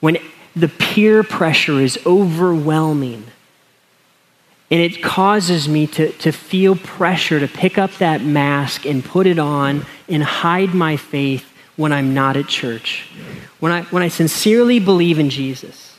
When 0.00 0.18
the 0.56 0.68
peer 0.68 1.22
pressure 1.22 1.80
is 1.80 1.98
overwhelming. 2.04 3.24
And 4.70 4.80
it 4.80 5.02
causes 5.02 5.68
me 5.68 5.86
to, 5.88 6.12
to 6.12 6.30
feel 6.30 6.76
pressure 6.76 7.40
to 7.40 7.48
pick 7.48 7.78
up 7.78 7.92
that 7.98 8.22
mask 8.22 8.84
and 8.84 9.04
put 9.04 9.26
it 9.26 9.38
on 9.38 9.86
and 10.08 10.22
hide 10.22 10.74
my 10.74 10.96
faith 10.96 11.50
when 11.76 11.92
I'm 11.92 12.12
not 12.12 12.36
at 12.36 12.48
church. 12.48 13.08
When 13.60 13.72
I, 13.72 13.82
when 13.84 14.02
I 14.02 14.08
sincerely 14.08 14.78
believe 14.78 15.18
in 15.18 15.30
Jesus 15.30 15.96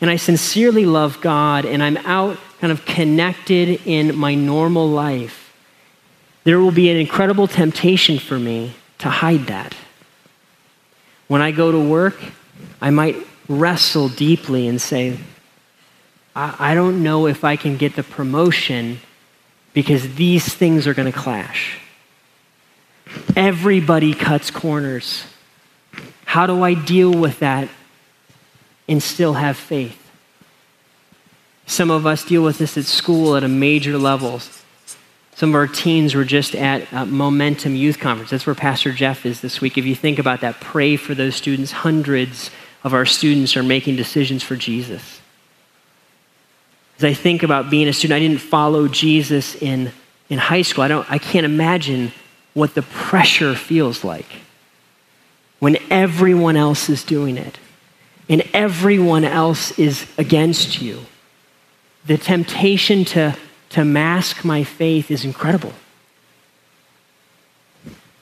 and 0.00 0.10
I 0.10 0.16
sincerely 0.16 0.86
love 0.86 1.20
God 1.20 1.64
and 1.64 1.82
I'm 1.82 1.96
out 1.98 2.38
kind 2.60 2.72
of 2.72 2.84
connected 2.84 3.80
in 3.84 4.16
my 4.16 4.34
normal 4.34 4.88
life, 4.88 5.52
there 6.44 6.60
will 6.60 6.70
be 6.70 6.90
an 6.90 6.96
incredible 6.96 7.48
temptation 7.48 8.18
for 8.18 8.38
me 8.38 8.74
to 8.98 9.08
hide 9.08 9.46
that. 9.46 9.74
When 11.26 11.42
I 11.42 11.50
go 11.50 11.72
to 11.72 11.80
work, 11.80 12.16
I 12.80 12.90
might 12.90 13.16
wrestle 13.48 14.08
deeply 14.08 14.68
and 14.68 14.80
say, 14.80 15.18
I, 16.38 16.70
I 16.70 16.74
don't 16.74 17.02
know 17.02 17.26
if 17.26 17.42
I 17.42 17.56
can 17.56 17.76
get 17.76 17.96
the 17.96 18.04
promotion 18.04 19.00
because 19.74 20.14
these 20.14 20.54
things 20.54 20.86
are 20.86 20.94
going 20.94 21.10
to 21.10 21.18
clash. 21.18 21.80
Everybody 23.34 24.14
cuts 24.14 24.50
corners. 24.50 25.24
How 26.24 26.46
do 26.46 26.62
I 26.62 26.74
deal 26.74 27.12
with 27.12 27.40
that 27.40 27.68
and 28.86 29.02
still 29.02 29.32
have 29.32 29.56
faith? 29.56 29.98
Some 31.66 31.90
of 31.90 32.06
us 32.06 32.24
deal 32.24 32.44
with 32.44 32.58
this 32.58 32.78
at 32.78 32.84
school 32.84 33.34
at 33.34 33.42
a 33.42 33.48
major 33.48 33.98
level. 33.98 34.40
Some 35.34 35.50
of 35.50 35.54
our 35.56 35.66
teens 35.66 36.14
were 36.14 36.24
just 36.24 36.54
at 36.54 37.08
Momentum 37.08 37.74
Youth 37.74 37.98
Conference. 37.98 38.30
That's 38.30 38.46
where 38.46 38.54
Pastor 38.54 38.92
Jeff 38.92 39.26
is 39.26 39.40
this 39.40 39.60
week. 39.60 39.76
If 39.76 39.86
you 39.86 39.94
think 39.96 40.20
about 40.20 40.42
that, 40.42 40.60
pray 40.60 40.96
for 40.96 41.14
those 41.16 41.34
students. 41.34 41.72
Hundreds 41.72 42.50
of 42.84 42.94
our 42.94 43.06
students 43.06 43.56
are 43.56 43.62
making 43.64 43.96
decisions 43.96 44.44
for 44.44 44.54
Jesus. 44.54 45.20
As 46.98 47.04
I 47.04 47.14
think 47.14 47.42
about 47.44 47.70
being 47.70 47.86
a 47.86 47.92
student, 47.92 48.16
I 48.16 48.20
didn't 48.20 48.40
follow 48.40 48.88
Jesus 48.88 49.54
in, 49.54 49.92
in 50.28 50.38
high 50.38 50.62
school. 50.62 50.82
I, 50.82 50.88
don't, 50.88 51.10
I 51.10 51.18
can't 51.18 51.46
imagine 51.46 52.12
what 52.54 52.74
the 52.74 52.82
pressure 52.82 53.54
feels 53.54 54.02
like 54.02 54.26
when 55.60 55.76
everyone 55.90 56.56
else 56.56 56.88
is 56.88 57.04
doing 57.04 57.36
it 57.36 57.58
and 58.28 58.42
everyone 58.52 59.24
else 59.24 59.78
is 59.78 60.06
against 60.18 60.82
you. 60.82 61.00
The 62.06 62.18
temptation 62.18 63.04
to, 63.06 63.36
to 63.70 63.84
mask 63.84 64.44
my 64.44 64.64
faith 64.64 65.10
is 65.10 65.24
incredible. 65.24 65.72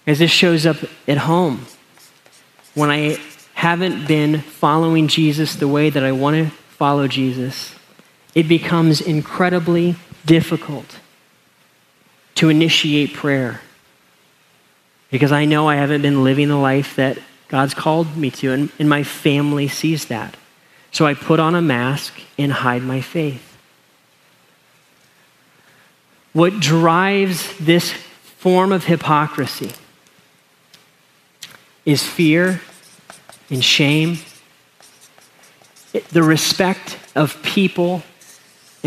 As 0.06 0.18
this 0.18 0.30
shows 0.30 0.66
up 0.66 0.76
at 1.08 1.18
home, 1.18 1.66
when 2.74 2.90
I 2.90 3.18
haven't 3.54 4.06
been 4.06 4.40
following 4.40 5.08
Jesus 5.08 5.54
the 5.56 5.66
way 5.66 5.88
that 5.88 6.04
I 6.04 6.12
want 6.12 6.36
to 6.36 6.50
follow 6.50 7.08
Jesus, 7.08 7.75
it 8.36 8.46
becomes 8.46 9.00
incredibly 9.00 9.96
difficult 10.26 11.00
to 12.34 12.50
initiate 12.50 13.14
prayer 13.14 13.62
because 15.10 15.32
I 15.32 15.46
know 15.46 15.68
I 15.70 15.76
haven't 15.76 16.02
been 16.02 16.22
living 16.22 16.48
the 16.48 16.56
life 16.56 16.96
that 16.96 17.16
God's 17.48 17.72
called 17.72 18.14
me 18.14 18.30
to, 18.32 18.52
and, 18.52 18.70
and 18.78 18.90
my 18.90 19.04
family 19.04 19.68
sees 19.68 20.06
that. 20.06 20.36
So 20.92 21.06
I 21.06 21.14
put 21.14 21.40
on 21.40 21.54
a 21.54 21.62
mask 21.62 22.20
and 22.36 22.52
hide 22.52 22.82
my 22.82 23.00
faith. 23.00 23.56
What 26.34 26.60
drives 26.60 27.56
this 27.56 27.90
form 27.90 28.70
of 28.70 28.84
hypocrisy 28.84 29.72
is 31.86 32.02
fear 32.02 32.60
and 33.48 33.64
shame, 33.64 34.18
the 36.10 36.22
respect 36.22 36.98
of 37.14 37.42
people 37.42 38.02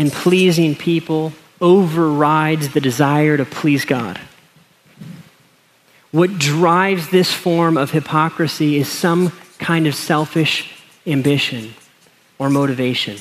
and 0.00 0.10
pleasing 0.10 0.74
people 0.74 1.30
overrides 1.60 2.70
the 2.70 2.80
desire 2.80 3.36
to 3.36 3.44
please 3.44 3.84
God. 3.84 4.18
What 6.10 6.38
drives 6.38 7.10
this 7.10 7.30
form 7.30 7.76
of 7.76 7.90
hypocrisy 7.90 8.78
is 8.78 8.90
some 8.90 9.30
kind 9.58 9.86
of 9.86 9.94
selfish 9.94 10.72
ambition 11.06 11.74
or 12.38 12.48
motivation. 12.48 13.18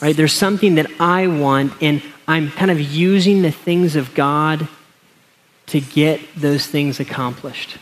Right? 0.00 0.16
There's 0.16 0.32
something 0.32 0.76
that 0.76 0.90
I 0.98 1.26
want, 1.26 1.74
and 1.82 2.02
I'm 2.26 2.50
kind 2.50 2.70
of 2.70 2.80
using 2.80 3.42
the 3.42 3.52
things 3.52 3.96
of 3.96 4.14
God 4.14 4.66
to 5.66 5.80
get 5.80 6.22
those 6.36 6.66
things 6.66 7.00
accomplished. 7.00 7.76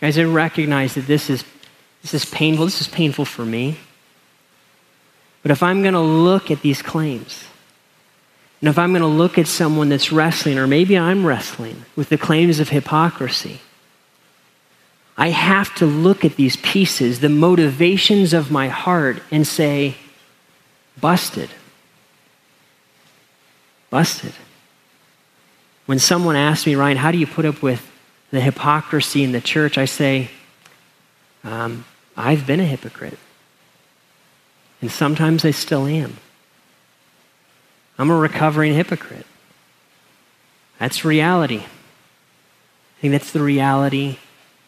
Guys, 0.00 0.16
I 0.18 0.24
recognize 0.24 0.94
that 0.94 1.06
this 1.06 1.28
is, 1.28 1.44
this 2.02 2.14
is 2.14 2.24
painful. 2.24 2.64
This 2.66 2.80
is 2.80 2.88
painful 2.88 3.24
for 3.24 3.44
me. 3.44 3.78
But 5.42 5.50
if 5.50 5.62
I'm 5.62 5.82
going 5.82 5.94
to 5.94 6.00
look 6.00 6.50
at 6.50 6.62
these 6.62 6.82
claims, 6.82 7.44
and 8.60 8.68
if 8.68 8.78
I'm 8.78 8.90
going 8.92 9.02
to 9.02 9.08
look 9.08 9.38
at 9.38 9.48
someone 9.48 9.88
that's 9.88 10.12
wrestling, 10.12 10.58
or 10.58 10.66
maybe 10.66 10.96
I'm 10.96 11.26
wrestling 11.26 11.84
with 11.96 12.08
the 12.10 12.18
claims 12.18 12.60
of 12.60 12.68
hypocrisy, 12.68 13.60
I 15.16 15.30
have 15.30 15.74
to 15.76 15.86
look 15.86 16.24
at 16.24 16.36
these 16.36 16.56
pieces, 16.56 17.20
the 17.20 17.28
motivations 17.28 18.32
of 18.32 18.50
my 18.50 18.68
heart, 18.68 19.22
and 19.30 19.46
say, 19.46 19.96
busted. 21.00 21.50
Busted. 23.90 24.32
When 25.86 25.98
someone 25.98 26.36
asks 26.36 26.66
me, 26.66 26.76
Ryan, 26.76 26.96
how 26.96 27.10
do 27.10 27.18
you 27.18 27.26
put 27.26 27.44
up 27.44 27.62
with 27.62 27.90
the 28.30 28.40
hypocrisy 28.40 29.22
in 29.22 29.32
the 29.32 29.40
church? 29.40 29.76
I 29.76 29.84
say, 29.84 30.30
um, 31.44 31.84
I've 32.16 32.46
been 32.46 32.60
a 32.60 32.64
hypocrite. 32.64 33.18
And 34.80 34.90
sometimes 34.90 35.44
I 35.44 35.52
still 35.52 35.86
am. 35.86 36.16
I'm 37.98 38.10
a 38.10 38.16
recovering 38.16 38.74
hypocrite. 38.74 39.26
That's 40.78 41.04
reality. 41.04 41.60
I 41.60 43.00
think 43.00 43.12
that's 43.12 43.32
the 43.32 43.42
reality 43.42 44.18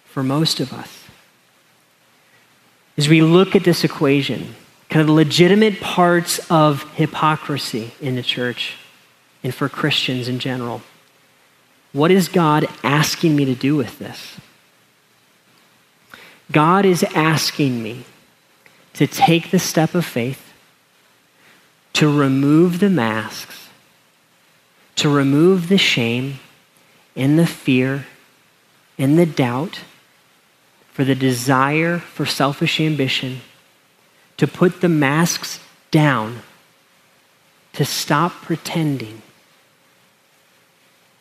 for 0.07 0.23
most 0.23 0.61
of 0.61 0.73
us. 0.73 1.05
As 2.97 3.09
we 3.09 3.23
look 3.23 3.57
at 3.57 3.65
this 3.65 3.83
equation, 3.83 4.55
kind 4.89 5.01
of 5.01 5.09
the 5.09 5.13
legitimate 5.13 5.81
parts 5.81 6.39
of 6.51 6.85
hypocrisy 6.95 7.93
in 8.01 8.15
the 8.15 8.23
church 8.23 8.77
and 9.43 9.53
for 9.53 9.69
Christians 9.69 10.29
in 10.29 10.39
general, 10.39 10.83
what 11.93 12.13
is 12.13 12.29
God 12.29 12.67
asking 12.85 13.35
me 13.35 13.45
to 13.45 13.55
do 13.55 13.75
with 13.75 13.99
this? 13.99 14.34
God 16.53 16.85
is 16.85 17.03
asking 17.15 17.83
me 17.83 18.05
to 18.95 19.07
take 19.07 19.51
the 19.51 19.59
step 19.59 19.95
of 19.95 20.05
faith, 20.05 20.53
to 21.95 22.09
remove 22.09 22.81
the 22.81 22.91
masks, 22.91 23.69
to 24.97 25.09
remove 25.09 25.69
the 25.69 25.79
shame 25.79 26.39
and 27.17 27.39
the 27.39 27.47
fear 27.47 28.07
and 28.99 29.19
the 29.19 29.27
doubt 29.27 29.81
for 30.93 31.05
the 31.05 31.15
desire 31.15 31.99
for 31.99 32.25
selfish 32.25 32.81
ambition, 32.81 33.41
to 34.37 34.47
put 34.47 34.81
the 34.81 34.89
masks 34.89 35.61
down, 35.91 36.41
to 37.73 37.85
stop 37.85 38.33
pretending, 38.43 39.23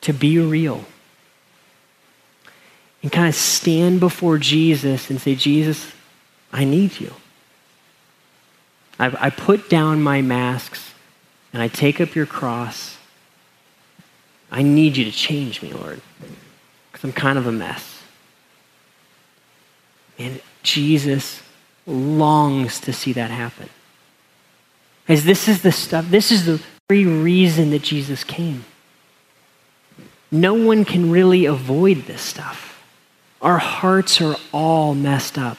to 0.02 0.14
be 0.14 0.38
real, 0.38 0.86
and 3.04 3.12
kind 3.12 3.28
of 3.28 3.36
stand 3.36 4.00
before 4.00 4.38
Jesus 4.38 5.10
and 5.10 5.22
say, 5.22 5.36
Jesus, 5.36 5.92
I 6.52 6.64
need 6.64 7.00
you. 7.00 7.14
I, 8.98 9.28
I 9.28 9.30
put 9.30 9.70
down 9.70 10.02
my 10.02 10.22
masks 10.22 10.94
and 11.52 11.62
I 11.62 11.68
take 11.68 12.00
up 12.00 12.16
your 12.16 12.26
cross. 12.26 12.98
I 14.50 14.64
need 14.64 14.96
you 14.96 15.04
to 15.04 15.12
change 15.12 15.62
me, 15.62 15.74
Lord, 15.74 16.02
because 16.92 17.04
I'm 17.04 17.12
kind 17.12 17.38
of 17.38 17.46
a 17.46 17.52
mess. 17.52 18.02
And 20.18 20.42
Jesus 20.62 21.42
longs 21.86 22.80
to 22.82 22.94
see 22.94 23.14
that 23.14 23.32
happen. 23.32 23.70
As 25.08 25.26
this 25.26 25.50
is 25.50 25.62
the 25.62 25.72
stuff, 25.72 26.10
this 26.10 26.32
is 26.32 26.46
the 26.46 26.62
very 26.88 27.06
reason 27.06 27.72
that 27.72 27.82
Jesus 27.82 28.24
came. 28.24 28.64
No 30.32 30.54
one 30.54 30.86
can 30.86 31.12
really 31.12 31.46
avoid 31.46 32.04
this 32.04 32.22
stuff. 32.22 32.73
Our 33.44 33.58
hearts 33.58 34.22
are 34.22 34.38
all 34.54 34.96
messed 34.96 35.38
up. 35.38 35.58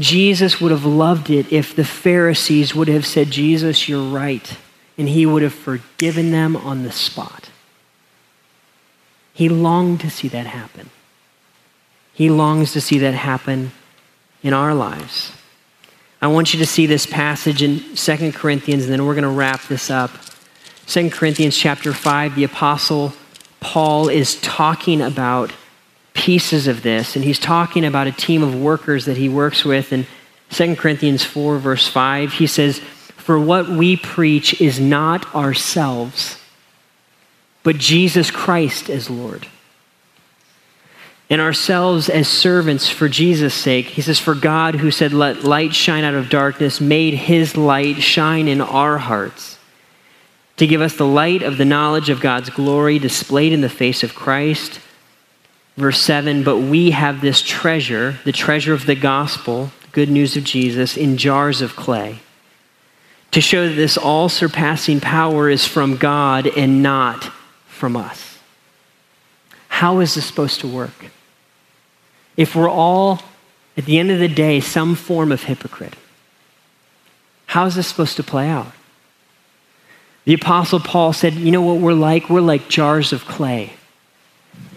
Jesus 0.00 0.60
would 0.60 0.72
have 0.72 0.84
loved 0.84 1.30
it 1.30 1.52
if 1.52 1.74
the 1.74 1.84
Pharisees 1.84 2.74
would 2.74 2.88
have 2.88 3.06
said, 3.06 3.30
Jesus, 3.30 3.88
you're 3.88 4.10
right, 4.10 4.56
and 4.96 5.08
he 5.08 5.24
would 5.24 5.42
have 5.42 5.54
forgiven 5.54 6.32
them 6.32 6.56
on 6.56 6.82
the 6.82 6.92
spot. 6.92 7.50
He 9.32 9.48
longed 9.48 10.00
to 10.00 10.10
see 10.10 10.26
that 10.28 10.46
happen. 10.46 10.90
He 12.12 12.28
longs 12.28 12.72
to 12.72 12.80
see 12.80 12.98
that 12.98 13.14
happen 13.14 13.70
in 14.42 14.52
our 14.52 14.74
lives. 14.74 15.32
I 16.20 16.26
want 16.26 16.52
you 16.52 16.58
to 16.58 16.66
see 16.66 16.86
this 16.86 17.06
passage 17.06 17.62
in 17.62 17.94
2 17.94 18.32
Corinthians, 18.32 18.84
and 18.84 18.92
then 18.92 19.06
we're 19.06 19.14
going 19.14 19.22
to 19.22 19.30
wrap 19.30 19.62
this 19.68 19.90
up. 19.90 20.10
2 20.86 21.10
Corinthians 21.10 21.56
chapter 21.56 21.92
5, 21.92 22.34
the 22.34 22.42
apostle 22.42 23.12
Paul 23.60 24.08
is 24.08 24.40
talking 24.40 25.00
about 25.00 25.52
pieces 26.18 26.66
of 26.66 26.82
this, 26.82 27.14
and 27.14 27.24
he's 27.24 27.38
talking 27.38 27.84
about 27.84 28.08
a 28.08 28.12
team 28.12 28.42
of 28.42 28.60
workers 28.60 29.04
that 29.04 29.16
he 29.16 29.28
works 29.28 29.64
with. 29.64 29.92
In 29.92 30.06
2 30.50 30.76
Corinthians 30.76 31.24
4, 31.24 31.58
verse 31.58 31.86
5, 31.86 32.32
he 32.32 32.46
says, 32.46 32.80
For 32.80 33.38
what 33.38 33.68
we 33.68 33.96
preach 33.96 34.60
is 34.60 34.80
not 34.80 35.32
ourselves, 35.34 36.40
but 37.62 37.78
Jesus 37.78 38.30
Christ 38.30 38.90
as 38.90 39.08
Lord 39.08 39.46
and 41.30 41.40
ourselves 41.40 42.08
as 42.08 42.26
servants 42.26 42.88
for 42.88 43.08
Jesus' 43.08 43.54
sake. 43.54 43.86
He 43.86 44.02
says, 44.02 44.18
For 44.18 44.34
God, 44.34 44.76
who 44.76 44.90
said, 44.90 45.12
Let 45.12 45.44
light 45.44 45.74
shine 45.74 46.02
out 46.02 46.14
of 46.14 46.30
darkness, 46.30 46.80
made 46.80 47.14
his 47.14 47.56
light 47.56 48.02
shine 48.02 48.48
in 48.48 48.60
our 48.60 48.98
hearts 48.98 49.58
to 50.58 50.66
give 50.66 50.80
us 50.80 50.96
the 50.96 51.06
light 51.06 51.42
of 51.42 51.56
the 51.56 51.64
knowledge 51.64 52.10
of 52.10 52.20
God's 52.20 52.50
glory 52.50 52.98
displayed 52.98 53.52
in 53.52 53.60
the 53.60 53.68
face 53.68 54.02
of 54.02 54.14
Christ. 54.14 54.80
Verse 55.78 56.00
7 56.02 56.42
But 56.42 56.58
we 56.58 56.90
have 56.90 57.20
this 57.20 57.40
treasure, 57.40 58.18
the 58.24 58.32
treasure 58.32 58.74
of 58.74 58.84
the 58.84 58.94
gospel, 58.94 59.70
good 59.92 60.10
news 60.10 60.36
of 60.36 60.44
Jesus, 60.44 60.96
in 60.96 61.16
jars 61.16 61.62
of 61.62 61.76
clay, 61.76 62.18
to 63.30 63.40
show 63.40 63.68
that 63.68 63.74
this 63.74 63.96
all 63.96 64.28
surpassing 64.28 65.00
power 65.00 65.48
is 65.48 65.64
from 65.64 65.96
God 65.96 66.46
and 66.46 66.82
not 66.82 67.30
from 67.68 67.96
us. 67.96 68.38
How 69.68 70.00
is 70.00 70.16
this 70.16 70.26
supposed 70.26 70.60
to 70.60 70.68
work? 70.68 71.10
if 72.38 72.54
we're 72.54 72.70
all, 72.70 73.20
at 73.76 73.84
the 73.84 73.98
end 73.98 74.12
of 74.12 74.20
the 74.20 74.28
day, 74.28 74.60
some 74.60 74.94
form 74.94 75.32
of 75.32 75.42
hypocrite? 75.42 75.94
How 77.46 77.66
is 77.66 77.74
this 77.74 77.88
supposed 77.88 78.16
to 78.16 78.22
play 78.22 78.48
out? 78.48 78.72
The 80.24 80.34
Apostle 80.34 80.78
Paul 80.78 81.12
said, 81.12 81.34
You 81.34 81.50
know 81.50 81.62
what 81.62 81.78
we're 81.78 81.94
like? 81.94 82.30
We're 82.30 82.40
like 82.40 82.68
jars 82.68 83.12
of 83.12 83.24
clay. 83.24 83.72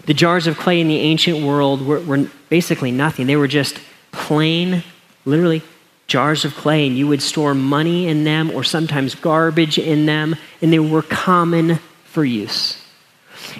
The 0.06 0.14
jars 0.14 0.46
of 0.46 0.58
clay 0.58 0.80
in 0.80 0.88
the 0.88 0.98
ancient 0.98 1.44
world 1.44 1.86
were, 1.86 2.00
were 2.00 2.28
basically 2.48 2.90
nothing. 2.90 3.26
They 3.26 3.36
were 3.36 3.48
just 3.48 3.78
plain, 4.10 4.82
literally, 5.24 5.62
jars 6.06 6.44
of 6.44 6.54
clay, 6.54 6.86
and 6.86 6.96
you 6.96 7.06
would 7.06 7.22
store 7.22 7.54
money 7.54 8.08
in 8.08 8.24
them 8.24 8.50
or 8.50 8.64
sometimes 8.64 9.14
garbage 9.14 9.78
in 9.78 10.06
them, 10.06 10.36
and 10.60 10.72
they 10.72 10.78
were 10.78 11.02
common 11.02 11.78
for 12.04 12.24
use. 12.24 12.82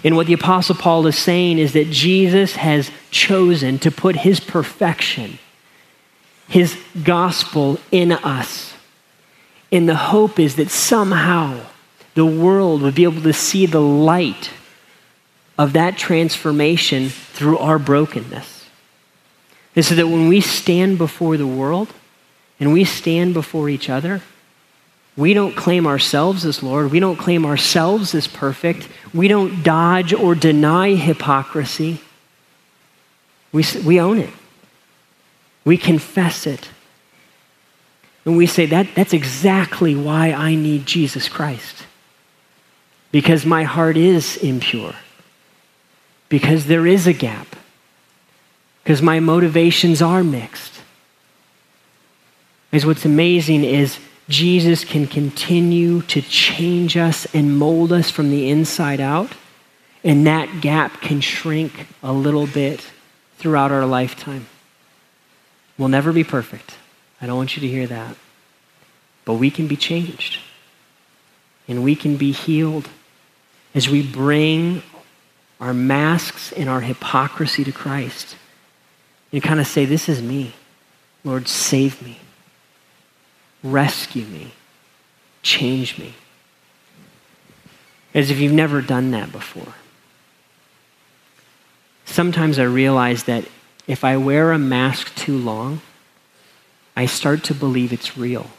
And 0.04 0.16
what 0.16 0.26
the 0.26 0.32
Apostle 0.32 0.74
Paul 0.74 1.06
is 1.06 1.16
saying 1.16 1.58
is 1.58 1.72
that 1.72 1.90
Jesus 1.90 2.56
has 2.56 2.90
chosen 3.10 3.78
to 3.80 3.90
put 3.90 4.16
his 4.16 4.40
perfection, 4.40 5.38
his 6.48 6.78
gospel 7.04 7.78
in 7.90 8.12
us. 8.12 8.74
And 9.70 9.88
the 9.88 9.96
hope 9.96 10.38
is 10.38 10.56
that 10.56 10.70
somehow 10.70 11.60
the 12.14 12.26
world 12.26 12.82
would 12.82 12.94
be 12.94 13.04
able 13.04 13.22
to 13.22 13.32
see 13.32 13.66
the 13.66 13.80
light 13.80 14.50
of 15.58 15.74
that 15.74 15.96
transformation 15.96 17.08
through 17.08 17.58
our 17.58 17.78
brokenness. 17.78 18.66
And 19.74 19.84
that 19.84 20.08
when 20.08 20.28
we 20.28 20.40
stand 20.40 20.98
before 20.98 21.36
the 21.36 21.46
world 21.46 21.92
and 22.60 22.72
we 22.72 22.84
stand 22.84 23.34
before 23.34 23.68
each 23.68 23.88
other, 23.88 24.20
we 25.16 25.34
don't 25.34 25.54
claim 25.54 25.86
ourselves 25.86 26.44
as 26.44 26.62
Lord. 26.62 26.90
We 26.90 27.00
don't 27.00 27.16
claim 27.16 27.44
ourselves 27.44 28.14
as 28.14 28.26
perfect. 28.26 28.88
We 29.12 29.28
don't 29.28 29.62
dodge 29.62 30.14
or 30.14 30.34
deny 30.34 30.94
hypocrisy. 30.94 32.00
We, 33.52 33.64
we 33.84 34.00
own 34.00 34.18
it. 34.18 34.30
We 35.64 35.76
confess 35.76 36.46
it. 36.46 36.70
And 38.24 38.36
we 38.36 38.46
say, 38.46 38.66
that, 38.66 38.94
that's 38.94 39.12
exactly 39.12 39.94
why 39.94 40.32
I 40.32 40.54
need 40.54 40.86
Jesus 40.86 41.28
Christ. 41.28 41.86
Because 43.10 43.44
my 43.44 43.64
heart 43.64 43.96
is 43.96 44.36
impure. 44.38 44.94
Because 46.32 46.64
there 46.64 46.86
is 46.86 47.06
a 47.06 47.12
gap. 47.12 47.46
Because 48.82 49.02
my 49.02 49.20
motivations 49.20 50.00
are 50.00 50.24
mixed. 50.24 50.80
Because 52.70 52.86
what's 52.86 53.04
amazing 53.04 53.64
is 53.64 53.98
Jesus 54.30 54.82
can 54.82 55.06
continue 55.06 56.00
to 56.00 56.22
change 56.22 56.96
us 56.96 57.26
and 57.34 57.58
mold 57.58 57.92
us 57.92 58.08
from 58.08 58.30
the 58.30 58.48
inside 58.48 58.98
out, 58.98 59.30
and 60.02 60.26
that 60.26 60.62
gap 60.62 61.02
can 61.02 61.20
shrink 61.20 61.86
a 62.02 62.14
little 62.14 62.46
bit 62.46 62.90
throughout 63.36 63.70
our 63.70 63.84
lifetime. 63.84 64.46
We'll 65.76 65.90
never 65.90 66.14
be 66.14 66.24
perfect. 66.24 66.78
I 67.20 67.26
don't 67.26 67.36
want 67.36 67.56
you 67.56 67.60
to 67.60 67.68
hear 67.68 67.86
that. 67.88 68.16
But 69.26 69.34
we 69.34 69.50
can 69.50 69.68
be 69.68 69.76
changed, 69.76 70.38
and 71.68 71.84
we 71.84 71.94
can 71.94 72.16
be 72.16 72.32
healed 72.32 72.88
as 73.74 73.86
we 73.86 74.00
bring 74.00 74.82
our 75.62 75.72
masks 75.72 76.50
and 76.52 76.68
our 76.68 76.80
hypocrisy 76.80 77.62
to 77.62 77.70
Christ 77.70 78.36
and 79.32 79.40
kind 79.40 79.60
of 79.60 79.66
say, 79.66 79.84
This 79.84 80.08
is 80.08 80.20
me. 80.20 80.54
Lord, 81.24 81.46
save 81.46 82.02
me. 82.02 82.18
rescue 83.62 84.26
me, 84.26 84.50
change 85.42 85.98
me. 85.98 86.14
As 88.12 88.28
if 88.28 88.40
you've 88.40 88.52
never 88.52 88.82
done 88.82 89.12
that 89.12 89.30
before. 89.30 89.74
Sometimes 92.04 92.58
I 92.58 92.64
realize 92.64 93.22
that 93.24 93.44
if 93.86 94.02
I 94.02 94.16
wear 94.16 94.50
a 94.50 94.58
mask 94.58 95.14
too 95.14 95.38
long, 95.38 95.80
I 96.96 97.06
start 97.06 97.44
to 97.44 97.54
believe 97.54 97.92
it's 97.92 98.18
real. 98.18 98.50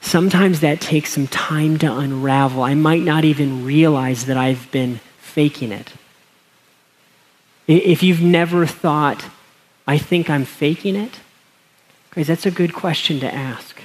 Sometimes 0.00 0.60
that 0.60 0.80
takes 0.80 1.12
some 1.12 1.26
time 1.26 1.78
to 1.78 1.92
unravel. 1.92 2.62
I 2.62 2.74
might 2.74 3.02
not 3.02 3.24
even 3.24 3.64
realize 3.64 4.26
that 4.26 4.36
I've 4.36 4.70
been 4.70 5.00
faking 5.18 5.72
it. 5.72 5.92
If 7.66 8.02
you've 8.02 8.22
never 8.22 8.64
thought, 8.64 9.26
I 9.86 9.98
think 9.98 10.30
I'm 10.30 10.44
faking 10.44 10.96
it, 10.96 11.20
guys, 12.10 12.26
that's 12.26 12.46
a 12.46 12.50
good 12.50 12.72
question 12.72 13.20
to 13.20 13.32
ask. 13.32 13.82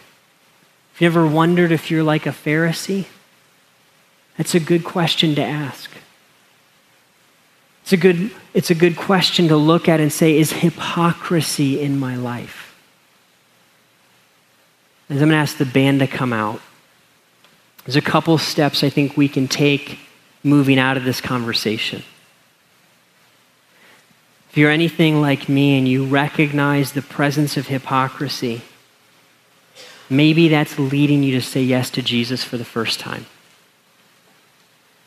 If 0.94 1.02
you 1.02 1.08
ever 1.08 1.28
wondered 1.28 1.72
if 1.72 1.92
you're 1.92 2.04
like 2.04 2.26
a 2.26 2.30
Pharisee, 2.30 3.08
that's 4.38 4.56
a 4.56 4.60
good 4.60 4.84
question 4.84 5.36
to 5.36 5.44
ask. 5.44 5.92
It's 7.82 7.92
a 7.92 7.98
good, 7.98 8.32
it's 8.54 8.70
a 8.70 8.76
good 8.76 8.96
question 8.96 9.50
to 9.50 9.58
look 9.58 9.90
at 9.90 10.00
and 10.00 10.14
say, 10.14 10.38
is 10.38 10.54
hypocrisy 10.54 11.82
in 11.82 12.00
my 12.00 12.16
life? 12.16 12.63
I'm 15.10 15.18
going 15.18 15.30
to 15.30 15.36
ask 15.36 15.58
the 15.58 15.66
band 15.66 16.00
to 16.00 16.08
come 16.08 16.34
out, 16.34 16.62
there's 17.86 17.96
a 17.96 18.02
couple 18.02 18.38
steps 18.38 18.84
I 18.84 18.90
think 18.90 19.18
we 19.18 19.28
can 19.28 19.48
take 19.48 20.00
moving 20.44 20.80
out 20.80 20.98
of 20.98 21.04
this 21.04 21.20
conversation. 21.20 22.04
If 24.50 24.58
you're 24.58 24.72
anything 24.72 25.20
like 25.20 25.50
me 25.50 25.78
and 25.78 25.88
you 25.88 26.06
recognize 26.06 26.94
the 26.94 27.02
presence 27.02 27.58
of 27.58 27.68
hypocrisy, 27.68 28.62
maybe 30.10 30.48
that's 30.48 30.78
leading 30.78 31.24
you 31.24 31.34
to 31.34 31.42
say 31.42 31.62
yes 31.62 31.90
to 31.92 32.02
Jesus 32.02 32.44
for 32.44 32.58
the 32.58 32.66
first 32.66 33.00
time. 33.00 33.26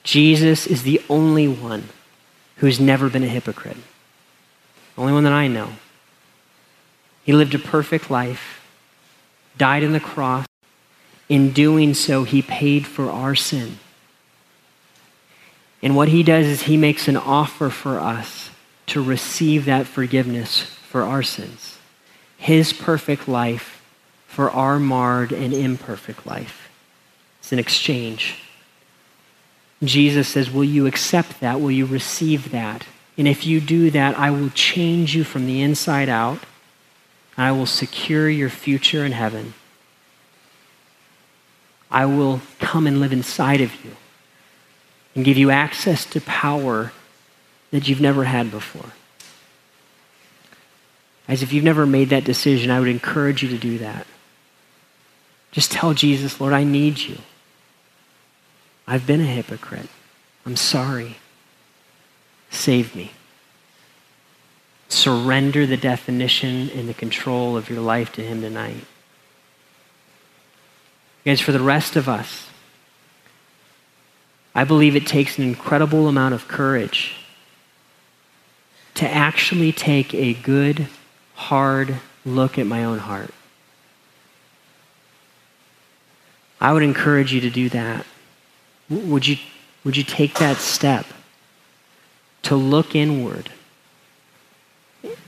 Jesus 0.02 0.66
is 0.66 0.82
the 0.82 1.00
only 1.08 1.48
one 1.48 1.88
who's 2.56 2.80
never 2.80 3.08
been 3.08 3.24
a 3.24 3.28
hypocrite. 3.28 3.76
The 4.94 5.00
only 5.00 5.12
one 5.12 5.24
that 5.24 5.32
I 5.32 5.48
know. 5.48 5.72
He 7.24 7.32
lived 7.32 7.54
a 7.54 7.58
perfect 7.58 8.10
life, 8.10 8.55
died 9.58 9.84
on 9.84 9.92
the 9.92 10.00
cross. 10.00 10.46
In 11.28 11.50
doing 11.52 11.94
so, 11.94 12.24
he 12.24 12.42
paid 12.42 12.86
for 12.86 13.10
our 13.10 13.34
sin. 13.34 13.78
And 15.82 15.96
what 15.96 16.08
he 16.08 16.22
does 16.22 16.46
is 16.46 16.62
he 16.62 16.76
makes 16.76 17.08
an 17.08 17.16
offer 17.16 17.70
for 17.70 18.00
us 18.00 18.50
to 18.86 19.02
receive 19.02 19.64
that 19.64 19.86
forgiveness 19.86 20.62
for 20.62 21.02
our 21.02 21.22
sins. 21.22 21.78
His 22.36 22.72
perfect 22.72 23.28
life 23.28 23.82
for 24.26 24.50
our 24.50 24.78
marred 24.78 25.32
and 25.32 25.52
imperfect 25.52 26.26
life. 26.26 26.68
It's 27.40 27.52
an 27.52 27.58
exchange. 27.58 28.42
Jesus 29.82 30.28
says, 30.28 30.50
Will 30.50 30.64
you 30.64 30.86
accept 30.86 31.40
that? 31.40 31.60
Will 31.60 31.70
you 31.70 31.86
receive 31.86 32.50
that? 32.50 32.86
And 33.18 33.26
if 33.26 33.46
you 33.46 33.60
do 33.60 33.90
that, 33.90 34.18
I 34.18 34.30
will 34.30 34.50
change 34.50 35.14
you 35.14 35.24
from 35.24 35.46
the 35.46 35.62
inside 35.62 36.08
out. 36.08 36.38
I 37.36 37.52
will 37.52 37.66
secure 37.66 38.28
your 38.28 38.48
future 38.48 39.04
in 39.04 39.12
heaven. 39.12 39.54
I 41.90 42.06
will 42.06 42.40
come 42.58 42.86
and 42.86 43.00
live 43.00 43.12
inside 43.12 43.60
of 43.60 43.84
you 43.84 43.92
and 45.14 45.24
give 45.24 45.38
you 45.38 45.50
access 45.50 46.04
to 46.06 46.20
power 46.20 46.92
that 47.70 47.88
you've 47.88 48.00
never 48.00 48.24
had 48.24 48.50
before. 48.50 48.92
As 51.28 51.42
if 51.42 51.52
you've 51.52 51.64
never 51.64 51.86
made 51.86 52.10
that 52.10 52.24
decision, 52.24 52.70
I 52.70 52.78
would 52.78 52.88
encourage 52.88 53.42
you 53.42 53.48
to 53.48 53.58
do 53.58 53.78
that. 53.78 54.06
Just 55.50 55.72
tell 55.72 55.94
Jesus, 55.94 56.40
Lord, 56.40 56.52
I 56.52 56.64
need 56.64 56.98
you. 56.98 57.18
I've 58.86 59.06
been 59.06 59.20
a 59.20 59.24
hypocrite. 59.24 59.88
I'm 60.44 60.56
sorry. 60.56 61.16
Save 62.50 62.94
me. 62.94 63.12
Surrender 64.88 65.66
the 65.66 65.76
definition 65.76 66.70
and 66.70 66.88
the 66.88 66.94
control 66.94 67.56
of 67.56 67.68
your 67.68 67.80
life 67.80 68.12
to 68.12 68.22
Him 68.22 68.40
tonight. 68.40 68.84
Guys, 71.24 71.40
for 71.40 71.52
the 71.52 71.60
rest 71.60 71.96
of 71.96 72.08
us, 72.08 72.48
I 74.54 74.64
believe 74.64 74.94
it 74.96 75.06
takes 75.06 75.38
an 75.38 75.44
incredible 75.44 76.08
amount 76.08 76.34
of 76.34 76.48
courage 76.48 77.16
to 78.94 79.08
actually 79.08 79.72
take 79.72 80.14
a 80.14 80.34
good, 80.34 80.88
hard 81.34 81.96
look 82.24 82.58
at 82.58 82.66
my 82.66 82.84
own 82.84 82.98
heart. 82.98 83.30
I 86.60 86.72
would 86.72 86.82
encourage 86.82 87.32
you 87.32 87.40
to 87.42 87.50
do 87.50 87.68
that. 87.68 88.06
Would 88.88 89.26
you, 89.26 89.36
would 89.84 89.96
you 89.96 90.04
take 90.04 90.34
that 90.34 90.56
step 90.56 91.06
to 92.44 92.56
look 92.56 92.94
inward 92.94 93.50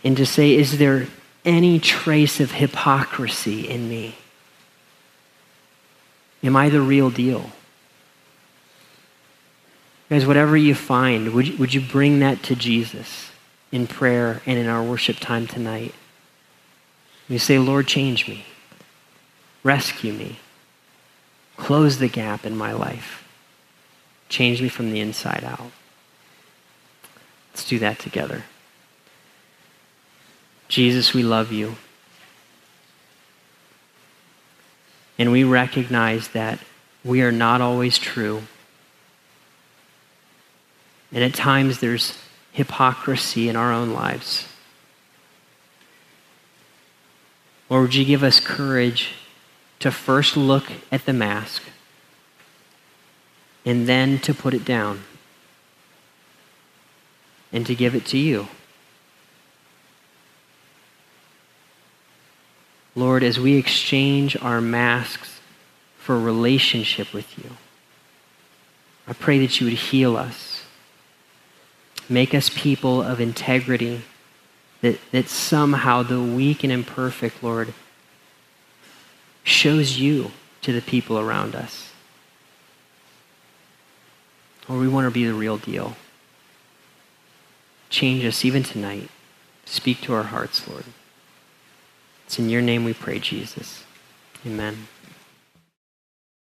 and 0.05 0.17
to 0.17 0.27
say, 0.27 0.55
is 0.55 0.79
there 0.79 1.07
any 1.45 1.79
trace 1.79 2.41
of 2.41 2.53
hypocrisy 2.53 3.69
in 3.69 3.89
me? 3.89 4.17
Am 6.43 6.57
I 6.57 6.69
the 6.69 6.81
real 6.81 7.11
deal? 7.11 7.51
Guys, 10.09 10.27
whatever 10.27 10.57
you 10.57 10.75
find, 10.75 11.35
would 11.35 11.49
you, 11.49 11.57
would 11.59 11.75
you 11.75 11.81
bring 11.81 12.21
that 12.21 12.43
to 12.45 12.55
Jesus 12.55 13.31
in 13.71 13.87
prayer 13.87 14.41
and 14.47 14.59
in 14.59 14.67
our 14.67 14.83
worship 14.83 15.19
time 15.19 15.47
tonight? 15.47 15.95
You 17.29 17.39
say, 17.39 17.59
Lord, 17.59 17.87
change 17.87 18.27
me, 18.27 18.47
rescue 19.63 20.15
me, 20.15 20.39
close 21.59 21.99
the 21.99 22.09
gap 22.09 22.47
in 22.47 22.57
my 22.57 22.73
life. 22.73 23.25
Change 24.31 24.63
me 24.63 24.69
from 24.69 24.91
the 24.93 25.01
inside 25.01 25.45
out. 25.45 25.71
Let's 27.53 27.69
do 27.69 27.79
that 27.79 27.99
together. 27.99 28.45
Jesus, 30.69 31.13
we 31.13 31.23
love 31.23 31.51
you. 31.51 31.77
And 35.19 35.33
we 35.33 35.43
recognize 35.43 36.29
that 36.29 36.61
we 37.05 37.23
are 37.23 37.33
not 37.33 37.61
always 37.61 37.99
true. 37.99 38.43
And 41.13 41.25
at 41.25 41.35
times 41.35 41.81
there's 41.81 42.19
hypocrisy 42.53 43.49
in 43.49 43.57
our 43.57 43.73
own 43.73 43.93
lives. 43.93 44.47
Or 47.69 47.83
would 47.83 47.95
you 47.95 48.05
give 48.05 48.23
us 48.23 48.41
courage 48.41 49.11
to 49.81 49.91
first 49.91 50.37
look 50.37 50.65
at 50.93 51.07
the 51.07 51.13
mask? 51.13 51.63
and 53.69 53.87
then 53.87 54.19
to 54.19 54.33
put 54.33 54.55
it 54.55 54.65
down 54.65 55.03
and 57.53 57.67
to 57.67 57.75
give 57.75 57.95
it 57.95 58.07
to 58.07 58.17
you. 58.17 58.49
Lord, 62.99 63.23
as 63.23 63.39
we 63.39 63.55
exchange 63.55 64.37
our 64.43 64.61
masks 64.61 65.39
for 65.99 66.19
relationship 66.19 67.13
with 67.13 67.39
you, 67.39 67.57
I 69.07 69.13
pray 69.13 69.39
that 69.39 69.61
you 69.61 69.67
would 69.69 69.75
heal 69.75 70.17
us. 70.17 70.65
Make 72.09 72.35
us 72.35 72.51
people 72.53 73.01
of 73.01 73.21
integrity, 73.21 74.03
that, 74.81 74.99
that 75.13 75.29
somehow 75.29 76.03
the 76.03 76.21
weak 76.21 76.65
and 76.65 76.73
imperfect, 76.73 77.41
Lord, 77.41 77.73
shows 79.45 80.01
you 80.01 80.33
to 80.63 80.73
the 80.73 80.83
people 80.83 81.21
around 81.21 81.55
us. 81.55 81.93
Or 84.69 84.77
we 84.77 84.89
want 84.89 85.05
to 85.05 85.13
be 85.13 85.25
the 85.25 85.35
real 85.35 85.57
deal. 85.57 85.97
Change 87.91 88.25
us 88.25 88.45
even 88.45 88.65
tonight. 88.65 89.09
Speak 89.67 90.01
to 90.01 90.15
our 90.15 90.25
hearts, 90.25 90.67
Lord. 90.67 90.85
It's 92.29 92.39
in 92.39 92.51
your 92.51 92.61
name 92.61 92.85
we 92.85 92.93
pray, 92.93 93.19
Jesus. 93.21 93.85
Amen. 94.45 94.87